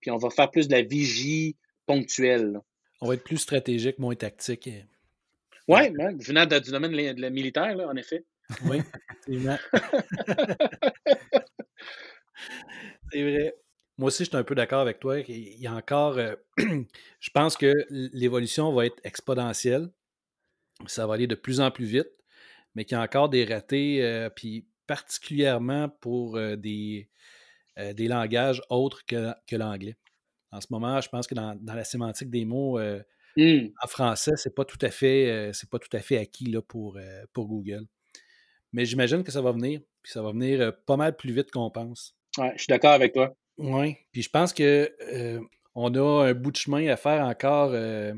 puis 0.00 0.10
on 0.10 0.18
va 0.18 0.28
faire 0.28 0.50
plus 0.50 0.68
de 0.68 0.74
la 0.74 0.82
vigie 0.82 1.56
ponctuelle. 1.86 2.60
On 3.00 3.08
va 3.08 3.14
être 3.14 3.24
plus 3.24 3.38
stratégique, 3.38 3.98
moins 3.98 4.14
tactique. 4.14 4.68
Oui, 5.66 5.90
venant 6.20 6.46
du 6.46 6.70
domaine 6.70 6.92
de 6.92 7.20
la 7.20 7.30
militaire, 7.30 7.74
là, 7.74 7.88
en 7.88 7.96
effet. 7.96 8.24
Oui, 8.66 8.82
C'est 13.12 13.22
vrai. 13.22 13.54
Moi 13.98 14.08
aussi, 14.08 14.24
je 14.24 14.28
suis 14.28 14.36
un 14.36 14.44
peu 14.44 14.54
d'accord 14.54 14.80
avec 14.80 15.00
toi. 15.00 15.18
Il 15.18 15.60
y 15.60 15.66
a 15.66 15.74
encore. 15.74 16.18
Euh, 16.18 16.36
je 16.56 17.30
pense 17.30 17.56
que 17.56 17.74
l'évolution 17.90 18.72
va 18.72 18.86
être 18.86 19.00
exponentielle. 19.02 19.90
Ça 20.86 21.06
va 21.06 21.14
aller 21.14 21.26
de 21.26 21.34
plus 21.34 21.60
en 21.60 21.72
plus 21.72 21.86
vite, 21.86 22.10
mais 22.74 22.84
qu'il 22.84 22.96
y 22.96 23.00
a 23.00 23.02
encore 23.02 23.28
des 23.28 23.44
ratés, 23.44 24.04
euh, 24.04 24.30
puis 24.30 24.68
particulièrement 24.86 25.88
pour 25.88 26.36
euh, 26.36 26.54
des, 26.54 27.10
des 27.76 28.06
langages 28.06 28.62
autres 28.70 29.04
que, 29.04 29.32
que 29.48 29.56
l'anglais. 29.56 29.96
En 30.52 30.60
ce 30.60 30.68
moment, 30.70 31.00
je 31.00 31.08
pense 31.08 31.26
que 31.26 31.34
dans, 31.34 31.58
la 31.66 31.84
sémantique 31.84 32.30
des 32.30 32.44
mots 32.44 32.78
mmh. 33.36 33.68
en 33.82 33.86
français, 33.88 34.32
c'est 34.36 34.54
pas 34.54 34.64
tout 34.64 34.78
à 34.80 34.90
fait, 34.90 35.50
c'est 35.52 35.68
pas 35.68 35.78
tout 35.78 35.94
à 35.94 36.00
fait 36.00 36.16
acquis 36.16 36.46
là, 36.46 36.62
pour, 36.62 36.98
pour 37.32 37.48
Google. 37.48 37.84
Mais 38.72 38.86
j'imagine 38.86 39.24
que 39.24 39.32
ça 39.32 39.42
va 39.42 39.52
venir, 39.52 39.80
puis 40.02 40.12
ça 40.12 40.22
va 40.22 40.30
venir 40.30 40.72
pas 40.86 40.96
mal 40.96 41.16
plus 41.16 41.32
vite 41.32 41.50
qu'on 41.50 41.70
pense. 41.70 42.17
Ouais, 42.36 42.52
je 42.54 42.62
suis 42.62 42.70
d'accord 42.70 42.92
avec 42.92 43.12
toi. 43.12 43.34
Oui, 43.58 43.96
puis 44.12 44.22
je 44.22 44.30
pense 44.30 44.52
que 44.52 44.94
euh, 45.12 45.40
on 45.74 45.92
a 45.94 46.28
un 46.28 46.34
bout 46.34 46.52
de 46.52 46.56
chemin 46.56 46.86
à 46.88 46.96
faire 46.96 47.24
encore. 47.24 47.70
Euh, 47.72 48.14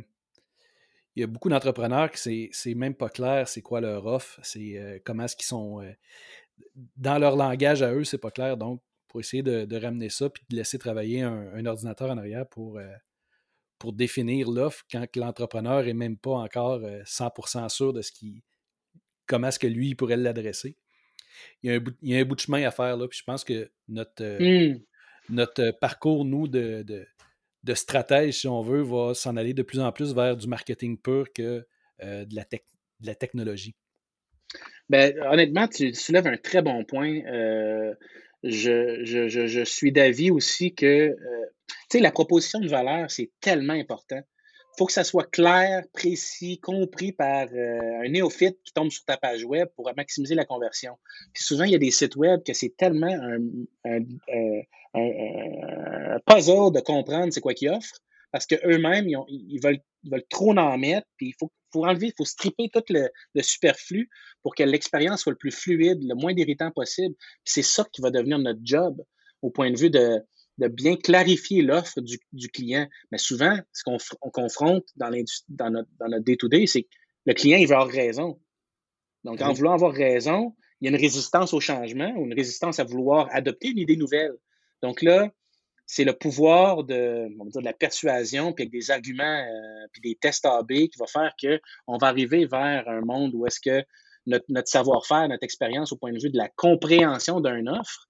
il 1.17 1.21
y 1.21 1.25
a 1.25 1.27
beaucoup 1.27 1.49
d'entrepreneurs 1.49 2.11
qui 2.11 2.49
c'est 2.53 2.75
même 2.75 2.95
pas 2.95 3.09
clair 3.09 3.49
c'est 3.49 3.63
quoi 3.63 3.81
leur 3.81 4.07
offre, 4.07 4.39
c'est 4.43 4.77
euh, 4.77 4.99
comment 5.05 5.25
est-ce 5.25 5.37
qu'ils 5.37 5.47
sont 5.47 5.83
dans 6.97 7.19
leur 7.19 7.37
langage 7.37 7.83
à 7.83 7.93
eux, 7.93 8.05
c'est 8.05 8.19
pas 8.19 8.31
clair. 8.31 8.57
Donc, 8.57 8.83
pour 9.09 9.21
essayer 9.21 9.43
de, 9.43 9.77
ramener 9.77 10.09
ça 10.09 10.31
puis 10.31 10.45
de 10.49 10.57
laisser 10.57 10.79
travailler 10.79 11.23
un, 11.23 11.67
ordinateur 11.67 12.11
en 12.11 12.19
arrière 12.19 12.47
pour, 12.47 12.79
pour 13.79 13.93
définir 13.93 14.51
l'offre 14.51 14.85
quand 14.91 15.05
l'entrepreneur 15.17 15.89
est 15.89 15.95
même 15.95 16.17
pas 16.17 16.33
encore 16.33 16.81
100% 16.81 17.69
sûr 17.71 17.93
de 17.93 18.03
ce 18.03 18.13
qui 18.13 18.45
comment 19.27 19.49
est-ce 19.49 19.59
que 19.59 19.67
lui 19.67 19.89
il 19.89 19.95
pourrait 19.97 20.17
l'adresser 20.17 20.77
il 21.63 21.71
y, 21.71 21.73
a 21.73 21.77
un 21.77 21.81
bout, 21.81 21.95
il 22.03 22.11
y, 22.11 22.17
a 22.17 22.21
un 22.21 22.25
bout, 22.25 22.35
de 22.35 22.41
chemin 22.41 22.67
à 22.67 22.71
faire 22.71 22.97
là. 22.97 23.09
Puis 23.09 23.19
je 23.19 23.25
pense 23.25 23.45
que 23.45 23.71
notre, 23.89 24.23
euh, 24.23 24.75
mmh. 24.75 24.81
notre 25.31 25.71
parcours, 25.81 26.25
nous, 26.25 26.49
de, 26.49 26.83
de, 26.83 27.07
de, 27.65 27.75
stratège, 27.75 28.41
si 28.41 28.49
on 28.49 28.63
veut, 28.63 28.83
va 28.83 29.15
s'en 29.15 29.37
aller 29.37 29.55
de 29.55 29.63
plus 29.63 29.81
en 29.81 29.93
plus 29.93 30.15
vers 30.15 30.37
du 30.37 30.49
marketing 30.49 30.99
pur 30.99 31.27
que 31.35 31.67
euh, 32.03 32.25
de, 32.25 32.35
la 32.35 32.45
de 32.45 33.07
la 33.07 33.15
technologie. 33.15 33.75
Ben, 34.89 35.15
honnêtement, 35.31 35.69
tu 35.69 35.95
soulèves 35.95 36.27
un 36.27 36.37
très 36.37 36.63
bon 36.63 36.85
point. 36.85 37.21
Euh, 37.27 37.95
je, 38.43 39.05
je, 39.05 39.29
je, 39.29 39.65
suis 39.65 39.93
d'avis 39.93 40.31
aussi 40.31 40.75
que 40.75 41.15
la 41.95 42.11
proposition 42.11 42.61
de 42.61 42.69
valeur, 42.69 43.11
c'est 43.11 43.31
tellement 43.41 43.75
important. 43.75 44.21
Faut 44.79 44.87
que 44.87 44.93
ça 44.93 45.05
soit 45.05 45.31
clair, 45.31 45.85
précis, 45.93 46.59
compris 46.59 47.13
par 47.13 47.47
euh, 47.53 48.05
un 48.05 48.09
néophyte 48.09 48.59
qui 48.65 48.73
tombe 48.73 48.91
sur 48.91 49.05
ta 49.05 49.17
page 49.17 49.45
web 49.45 49.69
pour 49.77 49.91
maximiser 49.97 50.35
la 50.35 50.45
conversion. 50.45 50.97
Puis 51.35 51.43
souvent, 51.43 51.65
il 51.65 51.73
y 51.73 51.75
a 51.75 51.79
des 51.79 51.91
sites 51.91 52.17
web 52.17 52.43
que 52.45 52.55
c'est 52.55 52.75
tellement 52.77 53.19
un, 53.85 54.01
puzzle 56.27 56.73
de 56.73 56.81
comprendre 56.81 57.33
c'est 57.33 57.41
quoi 57.41 57.55
qu'ils 57.55 57.71
offrent 57.71 58.01
parce 58.33 58.47
qu'eux-mêmes, 58.47 59.09
ils, 59.09 59.61
veulent, 59.61 59.81
trop 60.29 60.57
en 60.57 60.79
mettre, 60.79 61.07
puis 61.17 61.29
il 61.29 61.35
faut, 61.39 61.51
faut 61.73 61.85
enlever, 61.85 62.09
il 62.09 62.15
faut 62.17 62.25
stripper 62.25 62.69
tout 62.73 62.85
le, 62.89 63.09
le 63.35 63.43
superflu 63.43 64.09
pour 64.43 64.55
que 64.55 64.63
l'expérience 64.63 65.23
soit 65.23 65.33
le 65.33 65.39
plus 65.39 65.51
fluide, 65.51 66.03
le 66.03 66.15
moins 66.15 66.33
irritant 66.33 66.71
possible. 66.71 67.15
c'est 67.45 67.63
ça 67.63 67.85
qui 67.93 68.01
va 68.01 68.11
devenir 68.11 68.39
notre 68.39 68.61
job 68.63 69.03
au 69.43 69.51
point 69.51 69.71
de 69.71 69.77
vue 69.77 69.91
de, 69.91 70.23
de 70.61 70.69
bien 70.69 70.97
clarifier 70.97 71.63
l'offre 71.63 72.01
du, 72.01 72.19
du, 72.33 72.49
client. 72.49 72.87
Mais 73.11 73.19
souvent, 73.19 73.59
ce 73.73 73.83
qu'on 73.83 74.31
confronte 74.31 74.85
dans, 74.97 75.11
dans 75.49 75.71
notre 75.71 75.89
dans 75.99 76.09
notre 76.09 76.25
day-to-day, 76.25 76.67
c'est 76.67 76.83
que 76.83 76.89
le 77.27 77.35
client, 77.35 77.59
il 77.59 77.67
veut 77.67 77.75
avoir 77.75 77.89
raison. 77.89 78.41
Donc, 79.25 79.43
en 79.43 79.53
voulant 79.53 79.73
avoir 79.73 79.93
raison, 79.93 80.55
il 80.81 80.87
y 80.87 80.89
a 80.89 80.97
une 80.97 81.01
résistance 81.01 81.53
au 81.53 81.61
changement 81.61 82.13
ou 82.17 82.25
une 82.25 82.35
résistance 82.35 82.79
à 82.79 82.85
vouloir 82.85 83.29
adopter 83.33 83.69
une 83.69 83.79
idée 83.79 83.97
nouvelle. 83.97 84.33
Donc 84.83 85.03
là, 85.03 85.31
c'est 85.87 86.05
le 86.05 86.13
pouvoir 86.13 86.85
de, 86.85 87.29
de 87.29 87.65
la 87.65 87.73
persuasion, 87.73 88.53
puis 88.53 88.63
avec 88.63 88.73
des 88.73 88.91
arguments, 88.91 89.25
euh, 89.25 89.87
puis 89.93 90.01
des 90.01 90.15
tests 90.15 90.47
AB 90.47 90.69
qui 90.69 90.99
va 90.99 91.07
faire 91.07 91.35
qu'on 91.41 91.99
va 91.99 92.07
arriver 92.07 92.47
vers 92.47 92.89
un 92.89 93.01
monde 93.01 93.35
où 93.35 93.47
est-ce 93.47 93.61
que 93.61 93.85
notre, 94.27 94.45
notre 94.49 94.69
savoir-faire, 94.69 95.29
notre 95.29 95.43
expérience 95.43 95.93
au 95.93 95.97
point 95.97 96.13
de 96.13 96.23
vue 96.23 96.31
de 96.31 96.39
la 96.39 96.49
compréhension 96.49 97.41
d'une 97.41 97.69
offre, 97.69 98.10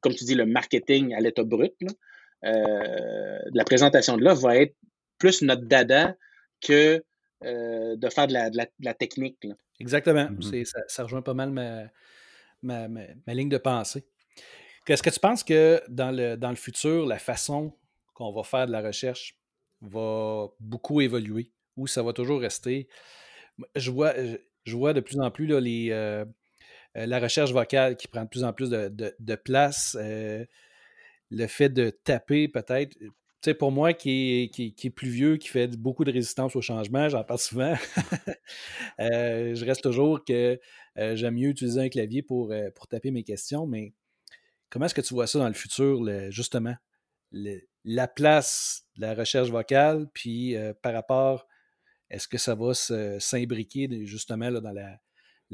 comme 0.00 0.14
tu 0.14 0.24
dis, 0.24 0.34
le 0.34 0.46
marketing 0.46 1.14
à 1.14 1.20
l'état 1.20 1.44
brut, 1.44 1.74
euh, 2.44 3.38
la 3.52 3.64
présentation 3.64 4.16
de 4.16 4.24
l'offre 4.24 4.42
va 4.42 4.56
être 4.56 4.74
plus 5.18 5.42
notre 5.42 5.62
dada 5.62 6.16
que 6.60 7.04
euh, 7.44 7.96
de 7.96 8.08
faire 8.10 8.26
de 8.26 8.32
la, 8.32 8.50
de 8.50 8.58
la, 8.80 8.94
technique. 8.94 9.46
Exactement. 9.78 10.26
Mm-hmm. 10.26 10.64
ça, 10.64 10.80
ça, 10.88 11.02
rejoint 11.04 11.22
pas 11.22 11.34
mal 11.34 11.50
ma, 11.50 11.84
ma, 12.62 12.88
ma 12.88 13.34
ligne 13.34 13.48
de 13.48 13.58
pensée. 13.58 14.04
Est-ce 14.90 15.04
que 15.04 15.10
tu 15.10 15.20
penses 15.20 15.44
que 15.44 15.80
dans 15.88 16.10
le, 16.10 16.36
dans 16.36 16.50
le 16.50 16.56
futur, 16.56 17.06
la 17.06 17.18
façon 17.18 17.72
qu'on 18.14 18.32
va 18.32 18.42
faire 18.42 18.66
de 18.66 18.72
la 18.72 18.82
recherche 18.82 19.38
va 19.80 20.48
beaucoup 20.58 21.00
évoluer 21.00 21.52
ou 21.76 21.86
ça 21.86 22.02
va 22.02 22.12
toujours 22.12 22.40
rester? 22.40 22.88
Je 23.76 23.90
vois, 23.92 24.14
je 24.64 24.76
vois 24.76 24.92
de 24.92 25.00
plus 25.00 25.20
en 25.20 25.30
plus 25.30 25.46
là, 25.46 25.60
les, 25.60 25.90
euh, 25.92 26.24
la 26.94 27.18
recherche 27.20 27.52
vocale 27.52 27.96
qui 27.96 28.08
prend 28.08 28.24
de 28.24 28.28
plus 28.28 28.44
en 28.44 28.52
plus 28.52 28.70
de, 28.70 29.34
place. 29.36 29.96
Euh, 30.00 30.44
le 31.30 31.46
fait 31.46 31.68
de 31.68 31.90
taper 31.90 32.48
peut-être. 32.48 32.96
Tu 32.98 33.10
sais, 33.44 33.54
pour 33.54 33.72
moi 33.72 33.94
qui 33.94 34.42
est, 34.42 34.48
qui, 34.48 34.74
est, 34.82 34.90
plus 34.90 35.08
vieux, 35.08 35.36
qui 35.36 35.48
fait 35.48 35.68
beaucoup 35.68 36.04
de 36.04 36.12
résistance 36.12 36.56
au 36.56 36.60
changement, 36.60 37.08
j'en 37.08 37.24
parle 37.24 37.38
souvent, 37.38 37.74
je 38.98 39.64
reste 39.64 39.82
toujours 39.82 40.24
que 40.24 40.60
j'aime 40.96 41.34
mieux 41.34 41.48
utiliser 41.48 41.80
un 41.80 41.88
clavier 41.88 42.22
pour, 42.22 42.52
taper 42.90 43.10
mes 43.10 43.22
questions, 43.22 43.66
mais 43.66 43.94
Comment 44.70 44.86
est-ce 44.86 44.94
que 44.94 45.00
tu 45.00 45.14
vois 45.14 45.26
ça 45.26 45.40
dans 45.40 45.48
le 45.48 45.54
futur, 45.54 46.00
justement, 46.30 46.76
la 47.32 48.08
place 48.08 48.84
de 48.96 49.02
la 49.02 49.14
recherche 49.14 49.50
vocale, 49.50 50.08
puis 50.14 50.56
euh, 50.56 50.72
par 50.80 50.94
rapport, 50.94 51.46
est-ce 52.08 52.28
que 52.28 52.38
ça 52.38 52.54
va 52.54 52.72
s'imbriquer 52.74 53.88
justement 54.06 54.50
dans 54.52 54.72
la, 54.72 55.00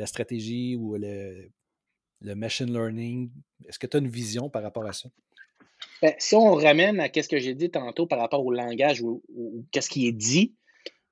stratégie 0.04 0.76
ou 0.76 0.96
le, 0.96 1.48
machine 2.34 2.70
learning? 2.70 3.30
Est-ce 3.66 3.78
que 3.78 3.86
tu 3.86 3.96
as 3.96 4.00
une 4.00 4.08
vision 4.08 4.50
par 4.50 4.62
rapport 4.62 4.84
à 4.84 4.92
ça? 4.92 5.08
Ben, 6.02 6.14
si 6.18 6.34
on 6.34 6.54
ramène 6.54 7.00
à 7.00 7.08
ce 7.12 7.28
que 7.28 7.38
j'ai 7.38 7.54
dit 7.54 7.70
tantôt 7.70 8.06
par 8.06 8.18
rapport 8.18 8.44
au 8.44 8.52
langage 8.52 9.00
ou, 9.00 9.22
qu'est-ce 9.72 9.88
qui 9.88 10.06
est 10.06 10.12
dit, 10.12 10.54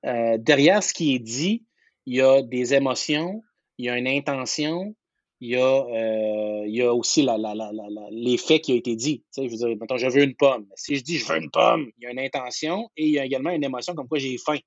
euh, 0.05 0.37
derrière 0.37 0.83
ce 0.83 0.93
qui 0.93 1.15
est 1.15 1.19
dit, 1.19 1.65
il 2.05 2.15
y 2.15 2.21
a 2.21 2.43
des 2.43 2.73
émotions, 2.75 3.41
il 3.77 3.85
y 3.85 3.89
a 3.89 3.97
une 3.97 4.07
intention, 4.07 4.95
il 5.41 5.49
y 5.49 5.55
a, 5.55 5.85
euh, 5.85 6.63
il 6.67 6.75
y 6.75 6.81
a 6.81 6.93
aussi 6.93 7.23
la, 7.23 7.37
la, 7.37 7.53
la, 7.55 7.71
l'effet 8.11 8.59
qui 8.59 8.71
a 8.71 8.75
été 8.75 8.95
dit. 8.95 9.19
Tu 9.19 9.25
sais, 9.31 9.45
je 9.45 9.51
veux 9.51 9.57
dire, 9.57 9.77
maintenant, 9.77 9.97
je 9.97 10.07
veux 10.07 10.23
une 10.23 10.35
pomme. 10.35 10.67
Si 10.75 10.95
je 10.95 11.03
dis 11.03 11.17
je 11.17 11.25
veux 11.25 11.37
une 11.37 11.51
pomme, 11.51 11.91
il 11.97 12.03
y 12.03 12.07
a 12.07 12.11
une 12.11 12.19
intention 12.19 12.89
et 12.95 13.05
il 13.05 13.11
y 13.11 13.19
a 13.19 13.25
également 13.25 13.51
une 13.51 13.63
émotion 13.63 13.93
comme 13.95 14.07
quoi 14.07 14.17
j'ai 14.17 14.37
faim. 14.37 14.57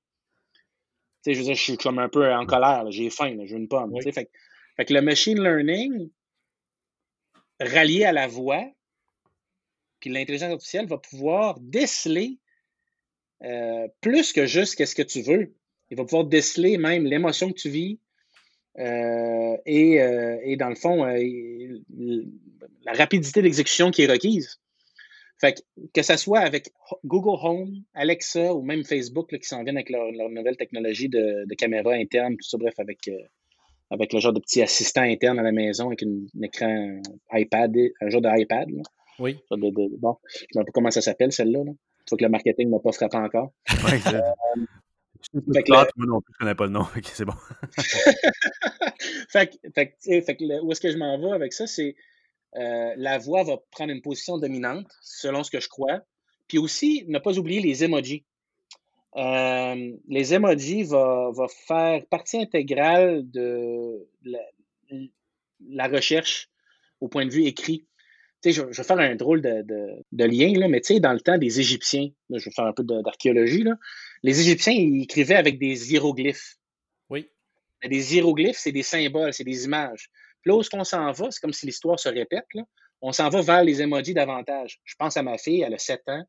Sais, 1.21 1.33
je 1.33 1.39
veux 1.39 1.45
dire, 1.45 1.55
je 1.55 1.61
suis 1.61 1.77
comme 1.77 1.99
un 1.99 2.09
peu 2.09 2.31
en 2.31 2.45
colère, 2.45 2.89
j'ai 2.91 3.09
faim, 3.09 3.35
je 3.45 3.53
veux 3.53 3.59
une 3.59 3.67
pomme. 3.67 3.93
Fait, 4.01 4.11
fait, 4.11 4.85
que 4.85 4.93
le 4.93 5.01
machine 5.01 5.41
learning, 5.41 6.09
rallié 7.59 8.05
à 8.05 8.11
la 8.11 8.27
voix, 8.27 8.65
puis 9.99 10.09
l'intelligence 10.09 10.51
artificielle 10.51 10.87
va 10.87 10.97
pouvoir 10.97 11.59
déceler 11.59 12.37
euh, 13.43 13.87
plus 14.01 14.31
que 14.31 14.45
juste 14.45 14.75
qu'est-ce 14.75 14.95
que 14.95 15.01
tu 15.01 15.21
veux. 15.21 15.53
Il 15.91 15.97
va 15.97 16.05
pouvoir 16.05 16.25
déceler 16.25 16.77
même 16.77 17.05
l'émotion 17.05 17.51
que 17.51 17.59
tu 17.59 17.69
vis, 17.69 17.99
euh, 18.77 19.57
et, 19.65 20.01
euh, 20.01 20.37
et, 20.43 20.55
dans 20.55 20.69
le 20.69 20.75
fond, 20.75 21.03
la 21.03 22.93
rapidité 22.93 23.41
d'exécution 23.41 23.91
qui 23.91 24.03
est 24.03 24.11
requise. 24.11 24.59
Fait 25.39 25.53
que, 25.53 25.81
que 25.93 26.01
ce 26.01 26.17
soit 26.17 26.39
avec 26.39 26.71
Google 27.05 27.39
Home, 27.41 27.83
Alexa 27.93 28.53
ou 28.53 28.61
même 28.61 28.83
Facebook 28.83 29.29
qui 29.29 29.47
s'en 29.47 29.63
viennent 29.63 29.77
avec 29.77 29.89
leur, 29.89 30.11
nouvelle 30.29 30.57
technologie 30.57 31.09
de, 31.09 31.45
de, 31.47 31.55
caméra 31.55 31.93
interne, 31.93 32.33
tout 32.33 32.47
ça, 32.47 32.57
bref, 32.57 32.73
avec, 32.77 33.09
avec 33.89 34.13
le 34.13 34.19
genre 34.19 34.33
de 34.33 34.39
petit 34.39 34.61
assistant 34.61 35.01
interne 35.01 35.39
à 35.39 35.43
la 35.43 35.51
maison 35.51 35.87
avec 35.87 36.03
un 36.03 36.43
écran 36.43 37.01
iPad, 37.31 37.75
un 38.01 38.09
genre 38.09 38.21
d'iPad. 38.21 38.67
Oui. 39.19 39.37
bon, 39.51 39.71
je 39.73 40.59
ne 40.59 40.61
sais 40.61 40.65
pas 40.65 40.71
comment 40.73 40.91
ça 40.91 41.01
s'appelle, 41.01 41.31
celle-là. 41.31 41.63
Là. 41.63 41.71
Tu 42.05 42.11
vois 42.11 42.17
que 42.17 42.23
le 42.23 42.29
marketing 42.29 42.69
n'a 42.69 42.79
pas 42.79 42.91
frappé 42.91 43.17
encore. 43.17 43.51
Fait 45.53 45.63
que 45.63 45.71
moi 45.71 45.85
non 45.97 46.21
plus, 46.21 46.33
je 46.33 46.39
connais 46.39 46.55
pas 46.55 46.65
le 46.65 46.71
nom, 46.71 46.85
c'est 47.03 47.25
bon. 47.25 47.33
fait, 49.29 49.59
fait, 49.75 49.95
fait 50.01 50.35
que 50.35 50.63
où 50.63 50.71
est-ce 50.71 50.81
que 50.81 50.91
je 50.91 50.97
m'en 50.97 51.19
vais 51.19 51.31
avec 51.31 51.53
ça, 51.53 51.67
c'est 51.67 51.95
euh, 52.55 52.93
la 52.97 53.17
voix 53.17 53.43
va 53.43 53.57
prendre 53.71 53.91
une 53.91 54.01
position 54.01 54.37
dominante, 54.37 54.87
selon 55.01 55.43
ce 55.43 55.51
que 55.51 55.59
je 55.59 55.69
crois. 55.69 56.01
Puis 56.47 56.57
aussi, 56.57 57.05
ne 57.07 57.19
pas 57.19 57.37
oublier 57.37 57.61
les 57.61 57.83
emojis. 57.83 58.25
Euh, 59.15 59.91
les 60.07 60.33
emojis 60.33 60.83
vont 60.83 61.31
va 61.31 61.47
faire 61.47 62.05
partie 62.07 62.37
intégrale 62.37 63.29
de 63.29 64.07
la, 64.21 65.87
recherche 65.87 66.49
au 67.01 67.07
point 67.07 67.25
de 67.25 67.31
vue 67.31 67.45
écrit. 67.45 67.85
Je, 68.45 68.61
vais 68.61 68.83
faire 68.83 68.99
un 68.99 69.15
drôle 69.15 69.41
de, 69.41 70.23
lien, 70.23 70.53
là, 70.57 70.67
mais 70.67 70.79
tu 70.79 70.99
dans 70.99 71.11
le 71.11 71.19
temps 71.19 71.37
des 71.37 71.59
Égyptiens, 71.59 72.09
je 72.29 72.45
vais 72.45 72.51
faire 72.51 72.65
un 72.65 72.73
peu 72.73 72.83
d'archéologie, 72.83 73.65
les 74.23 74.39
Égyptiens, 74.39 74.73
écrivaient 74.73 75.35
avec 75.35 75.59
des 75.59 75.91
hiéroglyphes. 75.91 76.58
Oui. 77.83 77.89
Des 77.89 78.15
hiéroglyphes, 78.15 78.57
c'est 78.57 78.71
des 78.71 78.83
symboles, 78.83 79.33
c'est 79.33 79.43
des 79.43 79.65
images. 79.65 80.09
Puis 80.41 80.51
là 80.51 80.57
où 80.57 80.61
on 80.73 80.83
s'en 80.83 81.11
va, 81.11 81.31
c'est 81.31 81.39
comme 81.39 81.53
si 81.53 81.65
l'histoire 81.65 81.99
se 81.99 82.09
répète, 82.09 82.45
on 83.01 83.11
s'en 83.11 83.29
va 83.29 83.41
vers 83.41 83.63
les 83.63 83.81
emojis 83.81 84.13
davantage. 84.13 84.79
Je 84.83 84.95
pense 84.97 85.17
à 85.17 85.23
ma 85.23 85.37
fille, 85.37 85.61
elle 85.61 85.73
a 85.73 85.77
7 85.77 86.01
ans, 86.07 86.23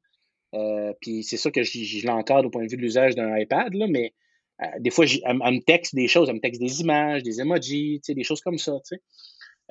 euh, 0.54 0.92
puis 1.00 1.22
c'est 1.22 1.36
sûr 1.36 1.52
que 1.52 1.62
je, 1.62 2.06
l'encadre 2.06 2.46
au 2.46 2.50
point 2.50 2.64
de 2.64 2.70
vue 2.70 2.76
de 2.76 2.82
l'usage 2.82 3.14
d'un 3.14 3.36
iPad, 3.36 3.72
mais 3.88 4.14
euh, 4.62 4.66
des 4.78 4.90
fois, 4.90 5.04
elle, 5.24 5.36
me 5.36 5.64
texte 5.64 5.94
des 5.94 6.08
choses, 6.08 6.28
elle 6.28 6.36
me 6.36 6.40
texte 6.40 6.60
des 6.60 6.80
images, 6.80 7.22
des 7.22 7.40
emojis, 7.40 8.00
des 8.06 8.24
choses 8.24 8.40
comme 8.40 8.58
ça. 8.58 8.72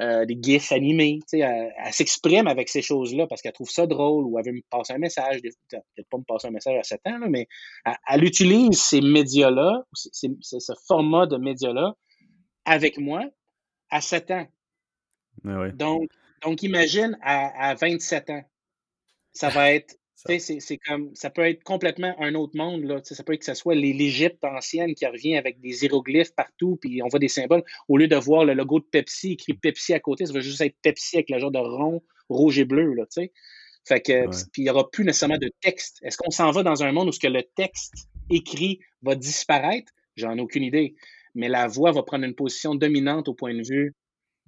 Euh, 0.01 0.23
des 0.25 0.37
gifs 0.41 0.71
animés. 0.71 1.19
Elle, 1.33 1.73
elle 1.77 1.93
s'exprime 1.93 2.47
avec 2.47 2.69
ces 2.69 2.81
choses-là 2.81 3.27
parce 3.27 3.41
qu'elle 3.41 3.51
trouve 3.51 3.69
ça 3.69 3.85
drôle 3.85 4.23
ou 4.23 4.39
elle 4.39 4.45
veut 4.45 4.53
me 4.53 4.61
passer 4.69 4.93
un 4.93 4.97
message. 4.97 5.41
Peut-être 5.41 6.09
pas 6.09 6.17
me 6.17 6.23
passer 6.23 6.47
un 6.47 6.51
message 6.51 6.77
à 6.79 6.83
7 6.83 7.01
ans, 7.07 7.19
mais 7.27 7.49
elle, 8.07 8.23
utilise 8.23 8.81
ces 8.81 9.01
médias-là, 9.01 9.83
ce 9.91 10.73
format 10.87 11.25
de 11.25 11.35
médias-là 11.35 11.95
avec 12.63 12.97
moi 12.97 13.25
à 13.89 13.99
7 13.99 14.31
ans. 14.31 14.47
Ah 15.45 15.69
donc, 15.71 16.09
donc, 16.43 16.63
imagine 16.63 17.17
à, 17.21 17.71
à 17.71 17.75
27 17.75 18.29
ans. 18.29 18.43
Ça 19.33 19.49
va 19.49 19.73
être 19.73 19.98
c'est 20.25 20.77
comme, 20.85 21.11
ça 21.15 21.29
peut 21.29 21.47
être 21.47 21.63
complètement 21.63 22.13
un 22.19 22.35
autre 22.35 22.57
monde. 22.57 22.83
Là. 22.83 22.99
Ça 23.03 23.23
peut 23.23 23.33
être 23.33 23.39
que 23.39 23.45
ce 23.45 23.53
soit 23.53 23.75
l'Égypte 23.75 24.43
ancienne 24.43 24.93
qui 24.93 25.05
revient 25.05 25.37
avec 25.37 25.59
des 25.61 25.83
hiéroglyphes 25.83 26.35
partout, 26.35 26.77
puis 26.81 27.01
on 27.01 27.07
voit 27.07 27.19
des 27.19 27.29
symboles. 27.29 27.63
Au 27.87 27.97
lieu 27.97 28.07
de 28.07 28.15
voir 28.15 28.45
le 28.45 28.53
logo 28.53 28.79
de 28.79 28.85
Pepsi 28.85 29.33
écrit 29.33 29.53
Pepsi 29.53 29.93
à 29.93 29.99
côté, 29.99 30.25
ça 30.25 30.33
va 30.33 30.41
juste 30.41 30.61
être 30.61 30.75
Pepsi 30.81 31.17
avec 31.17 31.29
le 31.29 31.39
genre 31.39 31.51
de 31.51 31.59
rond 31.59 32.03
rouge 32.27 32.59
et 32.59 32.65
bleu. 32.65 32.93
Là, 32.93 33.05
fait 33.85 34.01
que, 34.01 34.27
puis 34.51 34.61
il 34.61 34.63
n'y 34.63 34.69
aura 34.69 34.89
plus 34.89 35.03
nécessairement 35.03 35.37
de 35.37 35.51
texte. 35.61 35.99
Est-ce 36.03 36.17
qu'on 36.17 36.31
s'en 36.31 36.51
va 36.51 36.63
dans 36.63 36.83
un 36.83 36.91
monde 36.91 37.07
où 37.07 37.11
ce 37.11 37.19
que 37.19 37.27
le 37.27 37.43
texte 37.55 37.93
écrit 38.29 38.79
va 39.01 39.15
disparaître? 39.15 39.91
J'en 40.15 40.37
ai 40.37 40.41
aucune 40.41 40.63
idée. 40.63 40.95
Mais 41.33 41.47
la 41.47 41.67
voix 41.67 41.91
va 41.91 42.03
prendre 42.03 42.25
une 42.25 42.35
position 42.35 42.75
dominante 42.75 43.29
au 43.29 43.33
point 43.33 43.55
de 43.55 43.67
vue 43.67 43.95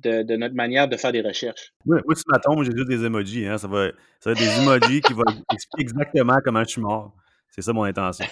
de, 0.01 0.35
notre 0.35 0.55
manière 0.55 0.87
de 0.87 0.97
faire 0.97 1.11
des 1.11 1.21
recherches. 1.21 1.73
Moi, 1.85 1.99
moi 2.05 2.15
ma 2.27 2.39
tombe, 2.39 2.63
j'ai 2.63 2.71
juste 2.71 2.87
des 2.87 3.05
emojis. 3.05 3.47
Hein. 3.47 3.57
Ça, 3.57 3.67
va, 3.67 3.89
ça 4.19 4.31
va 4.31 4.31
être 4.31 4.39
des 4.39 4.61
emojis 4.61 5.01
qui 5.01 5.13
vont 5.13 5.23
expliquer 5.53 5.81
exactement 5.81 6.37
comment 6.43 6.63
je 6.63 6.69
suis 6.69 6.81
mort. 6.81 7.13
C'est 7.49 7.61
ça 7.61 7.73
mon 7.73 7.83
intention. 7.83 8.25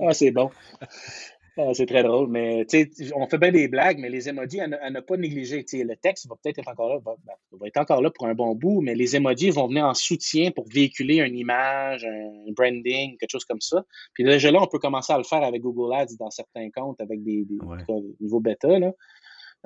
Ah, 0.00 0.12
c'est 0.12 0.32
bon. 0.32 0.50
Ah, 1.58 1.72
c'est 1.72 1.86
très 1.86 2.02
drôle, 2.02 2.28
mais 2.28 2.66
on 3.14 3.26
fait 3.28 3.38
bien 3.38 3.50
des 3.50 3.66
blagues, 3.66 3.98
mais 3.98 4.10
les 4.10 4.28
emojis, 4.28 4.60
à, 4.60 4.66
ne 4.66 5.00
pas 5.00 5.16
négliger. 5.16 5.64
le 5.72 5.94
texte 5.96 6.28
va 6.28 6.36
peut-être 6.42 6.58
être 6.58 6.68
encore 6.68 6.90
là, 6.90 6.98
va, 6.98 7.14
ben, 7.24 7.32
va, 7.52 7.66
être 7.66 7.78
encore 7.78 8.02
là 8.02 8.10
pour 8.10 8.26
un 8.26 8.34
bon 8.34 8.54
bout, 8.54 8.82
mais 8.82 8.94
les 8.94 9.16
emojis 9.16 9.50
vont 9.50 9.66
venir 9.66 9.86
en 9.86 9.94
soutien 9.94 10.50
pour 10.50 10.68
véhiculer 10.68 11.16
une 11.20 11.34
image, 11.34 12.04
un 12.04 12.52
branding, 12.52 13.16
quelque 13.16 13.30
chose 13.30 13.46
comme 13.46 13.62
ça. 13.62 13.82
Puis 14.12 14.22
déjà 14.22 14.50
là, 14.50 14.60
on 14.60 14.66
peut 14.66 14.78
commencer 14.78 15.14
à 15.14 15.18
le 15.18 15.24
faire 15.24 15.42
avec 15.42 15.62
Google 15.62 15.94
Ads 15.94 16.16
dans 16.18 16.30
certains 16.30 16.68
comptes, 16.70 17.00
avec 17.00 17.22
des, 17.22 17.46
nouveaux 18.20 18.40
bêta. 18.40 18.78
Là. 18.78 18.92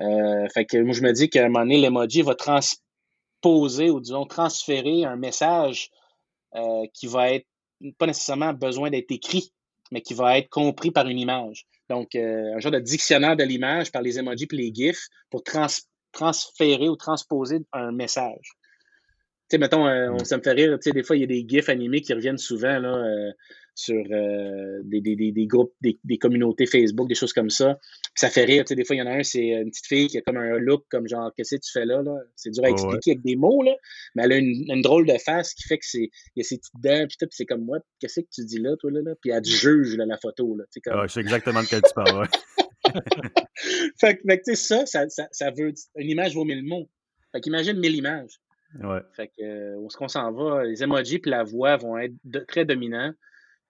Euh, 0.00 0.48
fait 0.54 0.64
que 0.64 0.78
moi, 0.78 0.94
je 0.94 1.02
me 1.02 1.12
dis 1.12 1.28
qu'à 1.28 1.44
un 1.44 1.48
moment 1.48 1.60
donné, 1.60 1.78
l'emoji 1.78 2.22
va 2.22 2.34
transposer 2.34 3.90
ou 3.90 4.00
disons 4.00 4.26
transférer 4.26 5.04
un 5.04 5.16
message 5.16 5.90
euh, 6.54 6.86
qui 6.94 7.06
va 7.06 7.32
être 7.32 7.46
pas 7.98 8.06
nécessairement 8.06 8.52
besoin 8.52 8.90
d'être 8.90 9.10
écrit, 9.10 9.52
mais 9.90 10.02
qui 10.02 10.14
va 10.14 10.38
être 10.38 10.48
compris 10.48 10.90
par 10.90 11.06
une 11.06 11.18
image. 11.18 11.66
Donc, 11.88 12.14
euh, 12.14 12.54
un 12.54 12.60
genre 12.60 12.72
de 12.72 12.78
dictionnaire 12.78 13.36
de 13.36 13.44
l'image 13.44 13.90
par 13.90 14.02
les 14.02 14.18
emojis 14.18 14.46
et 14.50 14.56
les 14.56 14.72
GIFs 14.72 15.08
pour 15.30 15.42
transférer 16.12 16.88
ou 16.88 16.96
transposer 16.96 17.60
un 17.72 17.92
message. 17.92 18.52
Tu 19.50 19.56
sais, 19.56 19.58
mettons, 19.58 19.84
euh, 19.86 20.10
on, 20.10 20.16
mm. 20.16 20.24
ça 20.24 20.36
me 20.36 20.42
fait 20.42 20.52
rire, 20.52 20.78
tu 20.78 20.84
sais, 20.84 20.92
des 20.92 21.02
fois, 21.02 21.16
il 21.16 21.20
y 21.20 21.24
a 21.24 21.26
des 21.26 21.44
GIFs 21.46 21.68
animés 21.68 22.02
qui 22.02 22.14
reviennent 22.14 22.38
souvent, 22.38 22.78
là, 22.78 22.94
euh, 22.94 23.32
sur 23.74 24.04
euh, 24.12 24.80
des, 24.84 25.00
des, 25.00 25.16
des, 25.16 25.46
groupes, 25.46 25.72
des, 25.80 25.98
des, 26.04 26.18
communautés 26.18 26.66
Facebook, 26.66 27.08
des 27.08 27.16
choses 27.16 27.32
comme 27.32 27.50
ça. 27.50 27.78
ça 28.14 28.28
fait 28.28 28.44
rire. 28.44 28.64
Tu 28.64 28.68
sais, 28.68 28.74
des 28.76 28.84
fois, 28.84 28.94
il 28.94 29.00
y 29.00 29.02
en 29.02 29.06
a 29.06 29.16
un, 29.16 29.22
c'est 29.24 29.48
une 29.48 29.70
petite 29.70 29.86
fille 29.86 30.06
qui 30.06 30.18
a 30.18 30.20
comme 30.22 30.36
un 30.36 30.58
look 30.58 30.84
comme 30.88 31.08
genre, 31.08 31.32
qu'est-ce 31.36 31.56
que 31.56 31.60
tu 31.60 31.72
fais 31.72 31.84
là? 31.84 32.00
là? 32.02 32.14
C'est 32.36 32.50
dur 32.50 32.64
à 32.64 32.70
expliquer 32.70 33.12
avec 33.12 33.22
des 33.22 33.34
mots, 33.34 33.62
là, 33.62 33.74
mais 34.14 34.24
elle 34.24 34.32
a 34.32 34.36
une, 34.36 34.64
une, 34.68 34.82
drôle 34.82 35.06
de 35.06 35.18
face 35.18 35.54
qui 35.54 35.64
fait 35.66 35.78
que 35.78 35.86
c'est. 35.86 36.10
Il 36.36 36.36
y 36.36 36.40
a 36.42 36.44
ses 36.44 36.58
petites 36.58 36.80
dents, 36.80 37.06
puis 37.08 37.28
c'est 37.30 37.46
comme 37.46 37.64
moi, 37.64 37.78
qu'est-ce 37.98 38.20
que 38.20 38.26
tu 38.32 38.44
dis 38.44 38.60
là, 38.60 38.76
toi, 38.78 38.90
là? 38.92 39.00
là? 39.02 39.14
Puis 39.20 39.30
elle 39.30 39.42
te 39.42 39.48
juge 39.48 39.96
là, 39.96 40.06
la 40.06 40.18
photo. 40.18 40.56
Là, 40.56 40.64
comme... 40.84 40.94
ah, 40.96 41.06
je 41.08 41.12
sais 41.14 41.20
exactement 41.20 41.62
de 41.62 41.66
quel 41.66 41.82
tu 41.82 41.94
parles, 41.94 42.28
fait 44.00 44.16
que, 44.16 44.34
tu 44.36 44.40
sais, 44.44 44.54
ça, 44.54 44.86
ça, 44.86 45.08
ça, 45.08 45.28
ça, 45.32 45.50
veut. 45.50 45.72
Une 45.96 46.10
image 46.10 46.34
vaut 46.34 46.44
mille 46.44 46.64
mots. 46.64 46.88
Fait 47.32 47.40
qu'imagine 47.40 47.78
mille 47.78 47.94
images. 47.94 48.40
Ouais. 48.78 49.00
Fait 49.12 49.28
que, 49.28 49.76
où 49.76 49.86
est-ce 49.86 49.96
qu'on 49.96 50.08
s'en 50.08 50.30
va? 50.32 50.64
Les 50.64 50.82
emojis 50.82 51.18
puis 51.18 51.30
la 51.30 51.42
voix 51.42 51.76
vont 51.76 51.98
être 51.98 52.14
très 52.46 52.64
dominants. 52.64 53.12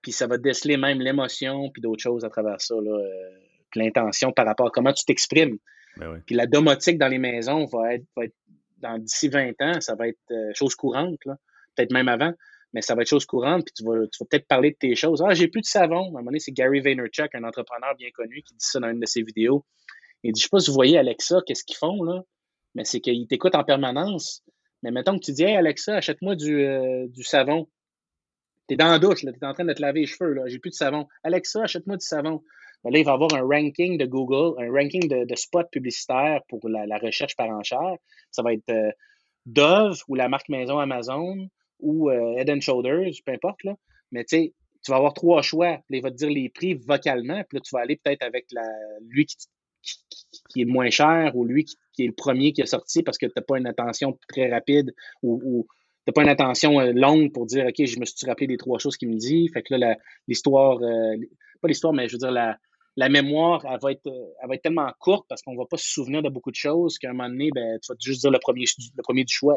Puis 0.02 0.12
ça 0.12 0.26
va 0.26 0.38
déceler 0.38 0.76
même 0.76 1.00
l'émotion, 1.00 1.70
puis 1.70 1.82
d'autres 1.82 2.02
choses 2.02 2.24
à 2.24 2.30
travers 2.30 2.60
ça, 2.60 2.74
là, 2.74 2.90
euh, 2.90 3.30
l'intention 3.74 4.32
par 4.32 4.46
rapport 4.46 4.68
à 4.68 4.70
comment 4.70 4.92
tu 4.92 5.04
t'exprimes. 5.04 5.58
Ben 5.96 6.22
puis 6.24 6.34
la 6.34 6.46
domotique 6.46 6.98
dans 6.98 7.08
les 7.08 7.18
maisons 7.18 7.66
va 7.66 7.94
être, 7.94 8.04
va 8.16 8.24
être 8.24 8.34
dans 8.78 8.98
d'ici 8.98 9.28
20 9.28 9.60
ans, 9.60 9.80
ça 9.80 9.94
va 9.94 10.08
être 10.08 10.18
euh, 10.30 10.50
chose 10.54 10.74
courante, 10.74 11.18
peut-être 11.76 11.92
même 11.92 12.08
avant, 12.08 12.32
mais 12.72 12.80
ça 12.80 12.94
va 12.94 13.02
être 13.02 13.08
chose 13.08 13.26
courante, 13.26 13.64
puis 13.64 13.74
tu 13.74 13.84
vas, 13.84 14.06
tu 14.06 14.18
vas 14.22 14.26
peut-être 14.30 14.46
parler 14.46 14.70
de 14.70 14.76
tes 14.76 14.94
choses. 14.94 15.22
Ah, 15.26 15.34
j'ai 15.34 15.48
plus 15.48 15.60
de 15.60 15.66
savon. 15.66 16.04
À 16.04 16.08
un 16.08 16.10
moment 16.10 16.24
donné, 16.26 16.38
c'est 16.38 16.52
Gary 16.52 16.80
Vaynerchuk, 16.80 17.34
un 17.34 17.44
entrepreneur 17.44 17.94
bien 17.96 18.10
connu, 18.14 18.42
qui 18.42 18.54
dit 18.54 18.64
ça 18.64 18.80
dans 18.80 18.88
une 18.88 19.00
de 19.00 19.06
ses 19.06 19.22
vidéos. 19.22 19.64
Il 20.22 20.32
dit, 20.32 20.40
je 20.40 20.44
sais 20.44 20.50
pas 20.50 20.60
si 20.60 20.70
vous 20.70 20.74
voyez 20.74 20.98
Alexa, 20.98 21.40
qu'est-ce 21.46 21.64
qu'ils 21.64 21.76
font, 21.76 22.02
là, 22.02 22.22
mais 22.74 22.84
c'est 22.84 23.00
qu'ils 23.00 23.26
t'écoutent 23.26 23.54
en 23.54 23.64
permanence. 23.64 24.44
Mais 24.82 24.90
mettons 24.90 25.18
que 25.18 25.24
tu 25.24 25.32
dis, 25.32 25.44
hey 25.44 25.56
Alexa, 25.56 25.96
achète-moi 25.96 26.36
du, 26.36 26.64
euh, 26.64 27.06
du 27.08 27.22
savon. 27.22 27.68
T'es 28.66 28.76
dans 28.76 28.88
la 28.88 28.98
douche, 28.98 29.20
tu 29.20 29.28
es 29.28 29.44
en 29.44 29.52
train 29.52 29.64
de 29.64 29.72
te 29.72 29.82
laver 29.82 30.00
les 30.00 30.06
cheveux, 30.06 30.32
là, 30.32 30.42
j'ai 30.46 30.58
plus 30.58 30.70
de 30.70 30.76
savon. 30.76 31.06
Alexa, 31.24 31.62
achète-moi 31.62 31.96
du 31.96 32.06
savon. 32.06 32.42
Ben 32.82 32.92
là, 32.92 32.98
il 32.98 33.04
va 33.04 33.12
avoir 33.12 33.34
un 33.34 33.42
ranking 33.42 33.98
de 33.98 34.06
Google, 34.06 34.58
un 34.62 34.70
ranking 34.70 35.06
de, 35.06 35.34
spots 35.34 35.68
publicitaires 35.70 36.40
pour 36.48 36.66
la, 36.68 36.98
recherche 36.98 37.36
par 37.36 37.50
enchère. 37.50 37.96
Ça 38.30 38.42
va 38.42 38.54
être 38.54 38.70
euh, 38.70 38.90
Dove 39.44 40.00
ou 40.08 40.14
la 40.14 40.28
marque 40.28 40.48
maison 40.48 40.78
Amazon 40.78 41.48
ou 41.80 42.10
euh, 42.10 42.36
Head 42.38 42.60
Shoulders, 42.60 43.12
peu 43.24 43.32
importe. 43.32 43.62
Là. 43.64 43.74
Mais 44.12 44.24
tu 44.24 44.36
sais, 44.36 44.54
tu 44.82 44.90
vas 44.90 44.96
avoir 44.96 45.12
trois 45.12 45.42
choix. 45.42 45.78
il 45.90 46.00
va 46.00 46.10
te 46.10 46.16
dire 46.16 46.30
les 46.30 46.48
prix 46.48 46.74
vocalement. 46.74 47.42
Puis 47.48 47.58
là, 47.58 47.60
tu 47.60 47.74
vas 47.74 47.80
aller 47.80 47.96
peut-être 48.02 48.22
avec 48.22 48.46
la, 48.52 48.66
lui 49.08 49.26
qui, 49.26 49.36
qui, 49.82 50.62
est 50.62 50.64
moins 50.64 50.90
cher 50.90 51.32
ou 51.34 51.44
lui 51.44 51.64
qui, 51.64 52.04
est 52.04 52.06
le 52.06 52.12
premier 52.12 52.52
qui 52.52 52.60
est 52.60 52.66
sorti 52.66 53.02
parce 53.02 53.18
que 53.18 53.26
tu 53.26 53.32
n'as 53.36 53.42
pas 53.42 53.58
une 53.58 53.66
attention 53.66 54.18
très 54.28 54.50
rapide 54.50 54.92
ou 55.22 55.66
t'as 56.06 56.12
pas 56.12 56.22
une 56.22 56.28
attention 56.28 56.80
euh, 56.80 56.92
longue 56.92 57.32
pour 57.32 57.46
dire, 57.46 57.66
OK, 57.66 57.84
je 57.84 57.98
me 57.98 58.04
suis 58.04 58.26
rappelé 58.26 58.46
des 58.46 58.56
trois 58.56 58.78
choses 58.78 58.96
qu'il 58.96 59.08
me 59.08 59.16
dit? 59.16 59.48
Fait 59.48 59.62
que 59.62 59.74
là, 59.74 59.96
l'histoire, 60.28 60.78
euh, 60.82 61.16
pas 61.60 61.68
l'histoire, 61.68 61.92
mais 61.92 62.08
je 62.08 62.14
veux 62.14 62.18
dire, 62.18 62.30
la, 62.30 62.56
la 62.96 63.08
mémoire, 63.08 63.64
elle 63.70 63.78
va, 63.80 63.92
être, 63.92 64.10
va 64.46 64.54
être 64.54 64.62
tellement 64.62 64.90
courte 64.98 65.26
parce 65.28 65.42
qu'on 65.42 65.56
va 65.56 65.64
pas 65.68 65.76
se 65.76 65.88
souvenir 65.88 66.22
de 66.22 66.28
beaucoup 66.28 66.50
de 66.50 66.56
choses 66.56 66.98
qu'à 66.98 67.10
un 67.10 67.12
moment 67.12 67.28
donné, 67.28 67.50
ben, 67.54 67.78
tu 67.80 67.92
vas 67.92 67.96
juste 68.00 68.20
dire 68.20 68.30
le 68.30 68.38
premier, 68.38 68.64
le 68.96 69.02
premier 69.02 69.24
du 69.24 69.32
choix. 69.32 69.56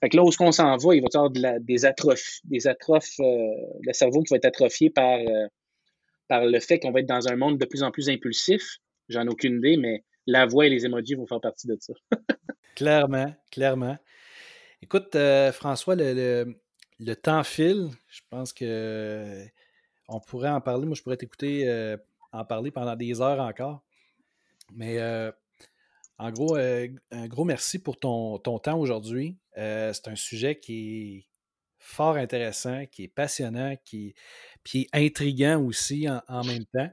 Fait 0.00 0.10
que 0.10 0.16
là 0.16 0.24
où 0.24 0.28
est-ce 0.28 0.36
qu'on 0.36 0.52
s'en 0.52 0.76
va, 0.76 0.94
il 0.94 1.02
va 1.02 1.08
y 1.12 1.16
avoir 1.16 1.60
des 1.60 1.84
atrophes, 1.86 2.40
des 2.44 2.66
atrophes, 2.66 3.18
euh, 3.20 3.48
le 3.82 3.92
cerveau 3.92 4.22
qui 4.22 4.34
va 4.34 4.36
être 4.36 4.44
atrophié 4.44 4.90
par, 4.90 5.18
par 6.28 6.44
le 6.44 6.60
fait 6.60 6.78
qu'on 6.78 6.92
va 6.92 7.00
être 7.00 7.08
dans 7.08 7.28
un 7.28 7.36
monde 7.36 7.58
de 7.58 7.64
plus 7.64 7.82
en 7.82 7.90
plus 7.90 8.10
impulsif. 8.10 8.78
J'en 9.08 9.24
ai 9.24 9.28
aucune 9.28 9.58
idée, 9.58 9.76
mais 9.76 10.04
la 10.26 10.46
voix 10.46 10.66
et 10.66 10.70
les 10.70 10.84
emojis 10.84 11.14
vont 11.14 11.26
faire 11.26 11.40
partie 11.40 11.66
de 11.66 11.76
ça. 11.80 11.92
clairement, 12.74 13.34
clairement. 13.50 13.98
Écoute, 14.82 15.14
euh, 15.16 15.52
François, 15.52 15.94
le, 15.96 16.54
temps 17.14 17.42
file. 17.44 17.88
Je 18.08 18.20
pense 18.28 18.52
que 18.52 18.64
euh, 18.64 19.44
on 20.08 20.20
pourrait 20.20 20.50
en 20.50 20.60
parler. 20.60 20.86
Moi, 20.86 20.94
je 20.94 21.02
pourrais 21.02 21.16
t'écouter 21.16 21.68
euh, 21.68 21.96
en 22.32 22.44
parler 22.44 22.70
pendant 22.70 22.96
des 22.96 23.20
heures 23.20 23.40
encore. 23.40 23.82
Mais 24.72 25.00
en 26.18 26.30
gros, 26.30 26.56
un 26.56 27.26
gros 27.28 27.44
merci 27.44 27.78
pour 27.78 27.98
ton, 27.98 28.38
temps 28.38 28.78
aujourd'hui. 28.78 29.38
c'est 29.54 30.08
un 30.08 30.16
sujet 30.16 30.58
qui 30.58 31.18
est 31.18 31.28
fort 31.78 32.16
intéressant, 32.16 32.84
qui 32.86 33.04
est 33.04 33.08
passionnant, 33.08 33.76
qui, 33.84 34.14
puis 34.64 34.88
intriguant 34.92 35.62
aussi 35.62 36.08
en, 36.08 36.44
même 36.44 36.64
temps, 36.66 36.90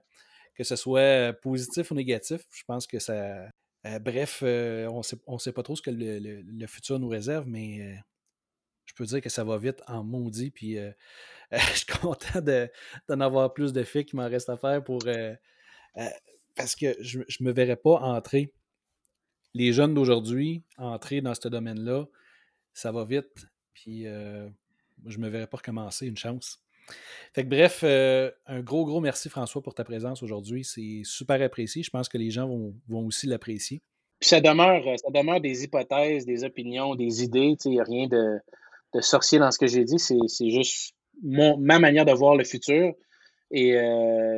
que 0.56 0.63
ce 0.63 0.76
soit 0.76 1.34
positif 1.42 1.92
ou 1.92 1.96
négatif. 1.96 2.42
Je 2.52 2.63
pense 2.66 2.88
que 2.88 3.00
ça, 3.00 3.50
euh, 3.86 4.00
bref, 4.00 4.42
euh, 4.44 4.88
on 4.88 5.34
ne 5.34 5.39
sait 5.39 5.52
pas 5.52 5.63
trop 5.63 5.76
ce 5.76 5.82
que 5.82 5.92
le, 5.92 6.68
futur 6.68 7.00
nous 7.00 7.10
réserve, 7.10 7.48
mais 7.48 7.82
euh, 7.82 7.96
je 8.86 8.94
peux 8.94 9.06
dire 9.06 9.22
que 9.22 9.30
ça 9.30 9.44
va 9.44 9.58
vite 9.58 9.82
en 9.88 10.04
maudit. 10.04 10.52
Puis 10.52 10.78
je 11.52 11.58
suis 11.76 11.86
content 11.86 12.42
d'en 12.42 13.20
avoir 13.20 13.54
plus 13.54 13.74
de 13.74 13.84
faits 13.84 14.08
qui 14.08 14.16
m'en 14.16 14.30
reste 14.30 14.50
à 14.50 14.58
faire 14.58 14.84
pour. 14.84 15.04
parce 16.56 16.76
que 16.76 16.96
je 17.02 17.20
ne 17.20 17.46
me 17.46 17.52
verrais 17.52 17.76
pas 17.76 18.00
entrer. 18.00 18.54
Les 19.56 19.72
jeunes 19.74 19.94
d'aujourd'hui, 19.94 20.63
entrer 20.78 21.22
dans 21.22 21.36
ce 21.36 21.48
domaine-là, 21.48 22.06
ça 22.74 22.92
va 22.92 23.06
vite. 23.06 23.48
Puis 23.74 24.04
je 24.04 24.50
ne 25.06 25.18
me 25.18 25.30
verrais 25.30 25.48
pas 25.48 25.58
recommencer, 25.58 26.08
une 26.08 26.18
chance. 26.18 26.62
Fait 27.34 27.43
que 27.43 27.50
bref, 27.50 27.84
un 27.84 28.62
gros, 28.62 28.86
gros 28.86 29.02
merci 29.02 29.30
François 29.30 29.62
pour 29.62 29.74
ta 29.74 29.84
présence 29.84 30.22
aujourd'hui. 30.22 30.63
C'est 30.63 31.02
super 31.04 31.41
apprécié. 31.41 31.82
Je 31.82 31.89
pense 31.89 32.08
que 32.08 32.17
les 32.17 32.30
gens 32.30 32.48
vont, 32.48 33.06
aussi 33.06 33.26
l'apprécier. 33.28 33.82
Ça 34.22 34.39
demeure, 34.39 34.84
ça 35.00 35.10
demeure 35.12 35.41
des 35.41 35.63
hypothèses, 35.63 36.26
des 36.26 36.43
opinions, 36.43 36.96
des 36.96 37.24
idées. 37.24 37.56
Il 37.65 37.72
n'y 37.72 37.80
a 37.80 37.84
rien 37.84 38.08
de, 38.08 38.39
sorcier 39.02 39.39
dans 39.39 39.50
ce 39.50 39.58
que 39.58 39.67
j'ai 39.67 39.84
dit. 39.84 39.98
C'est 39.98 40.50
juste 40.50 40.93
ma 41.24 41.80
manière 41.80 42.06
de 42.06 42.13
voir 42.13 42.36
le 42.36 42.43
futur. 42.43 42.93
Et 43.50 43.78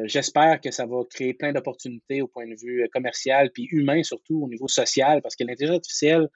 j'espère 0.05 0.60
que 0.62 0.71
ça 0.71 0.86
va 0.86 0.97
créer 1.10 1.34
plein 1.34 1.53
d'opportunités 1.53 2.21
au 2.21 2.27
point 2.27 2.47
de 2.47 2.55
vue 2.55 2.88
commercial, 2.93 3.49
puis 3.51 3.67
humain 3.71 4.03
surtout, 4.03 4.43
au 4.43 4.49
niveau 4.49 4.67
social, 4.67 5.21
parce 5.21 5.36
que 5.36 5.43
l'intelligence 5.43 5.77
artificielle, 5.77 6.29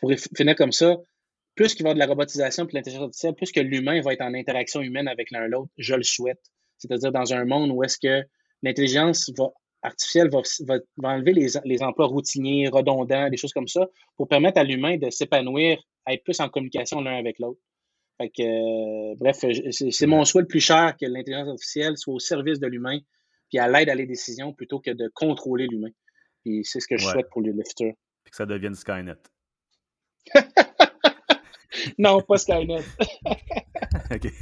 pour 0.00 0.12
finir 0.36 0.54
comme 0.54 0.72
ça, 0.72 0.98
plus 1.54 1.74
qu'il 1.74 1.84
va 1.84 1.90
y 1.90 1.92
avoir 1.92 1.94
de 1.94 1.98
la 2.00 2.06
robotisation 2.06 2.66
et 2.66 2.72
l'intelligence 2.72 3.04
artificielle, 3.04 3.34
plus 3.34 3.52
que 3.52 3.60
l'humain 3.60 4.00
va 4.00 4.12
être 4.12 4.22
en 4.22 4.34
interaction 4.34 4.80
humaine 4.80 5.08
avec 5.08 5.30
l'un 5.30 5.46
l'autre, 5.46 5.70
je 5.78 5.94
le 5.94 6.02
souhaite. 6.02 6.40
C'est-à-dire 6.78 7.12
dans 7.12 7.32
un 7.32 7.44
monde 7.44 7.70
où 7.70 7.82
est-ce 7.84 7.98
que 7.98 8.26
l'intelligence 8.62 9.30
artificielle 9.82 10.30
va, 10.30 10.78
enlever 11.02 11.32
les, 11.32 11.82
emplois 11.82 12.06
routiniers, 12.06 12.68
redondants, 12.68 13.28
des 13.28 13.36
choses 13.36 13.52
comme 13.52 13.68
ça, 13.68 13.86
pour 14.16 14.28
permettre 14.28 14.58
à 14.58 14.64
l'humain 14.64 14.96
de 14.96 15.10
s'épanouir, 15.10 15.78
à 16.06 16.14
être 16.14 16.24
plus 16.24 16.40
en 16.40 16.48
communication 16.48 17.00
l'un 17.00 17.18
avec 17.18 17.38
l'autre. 17.38 17.60
Fait 18.18 18.30
que, 18.30 18.42
euh, 18.42 19.14
bref, 19.18 19.44
c'est 19.70 20.06
mon 20.06 20.24
souhait 20.24 20.42
le 20.42 20.48
plus 20.48 20.60
cher 20.60 20.96
que 20.98 21.06
l'intelligence 21.06 21.48
artificielle 21.48 21.96
soit 21.96 22.14
au 22.14 22.20
service 22.20 22.60
de 22.60 22.66
l'humain, 22.66 22.98
puis 23.48 23.58
à 23.58 23.68
l'aide 23.68 23.88
à 23.88 23.94
les 23.94 24.06
décisions 24.06 24.52
plutôt 24.52 24.80
que 24.80 24.90
de 24.90 25.10
contrôler 25.14 25.66
l'humain. 25.66 25.90
Puis 26.44 26.64
c'est 26.64 26.80
ce 26.80 26.86
que 26.86 26.96
je 26.96 27.06
souhaite 27.06 27.28
pour 27.30 27.42
le, 27.42 27.52
futur. 27.52 27.92
Puis 28.22 28.30
que 28.30 28.36
ça 28.36 28.46
devienne 28.46 28.74
Skynet. 28.74 29.16
non, 31.98 32.20
pas 32.20 32.36
Skynet. 32.36 32.80
OK. 34.10 34.32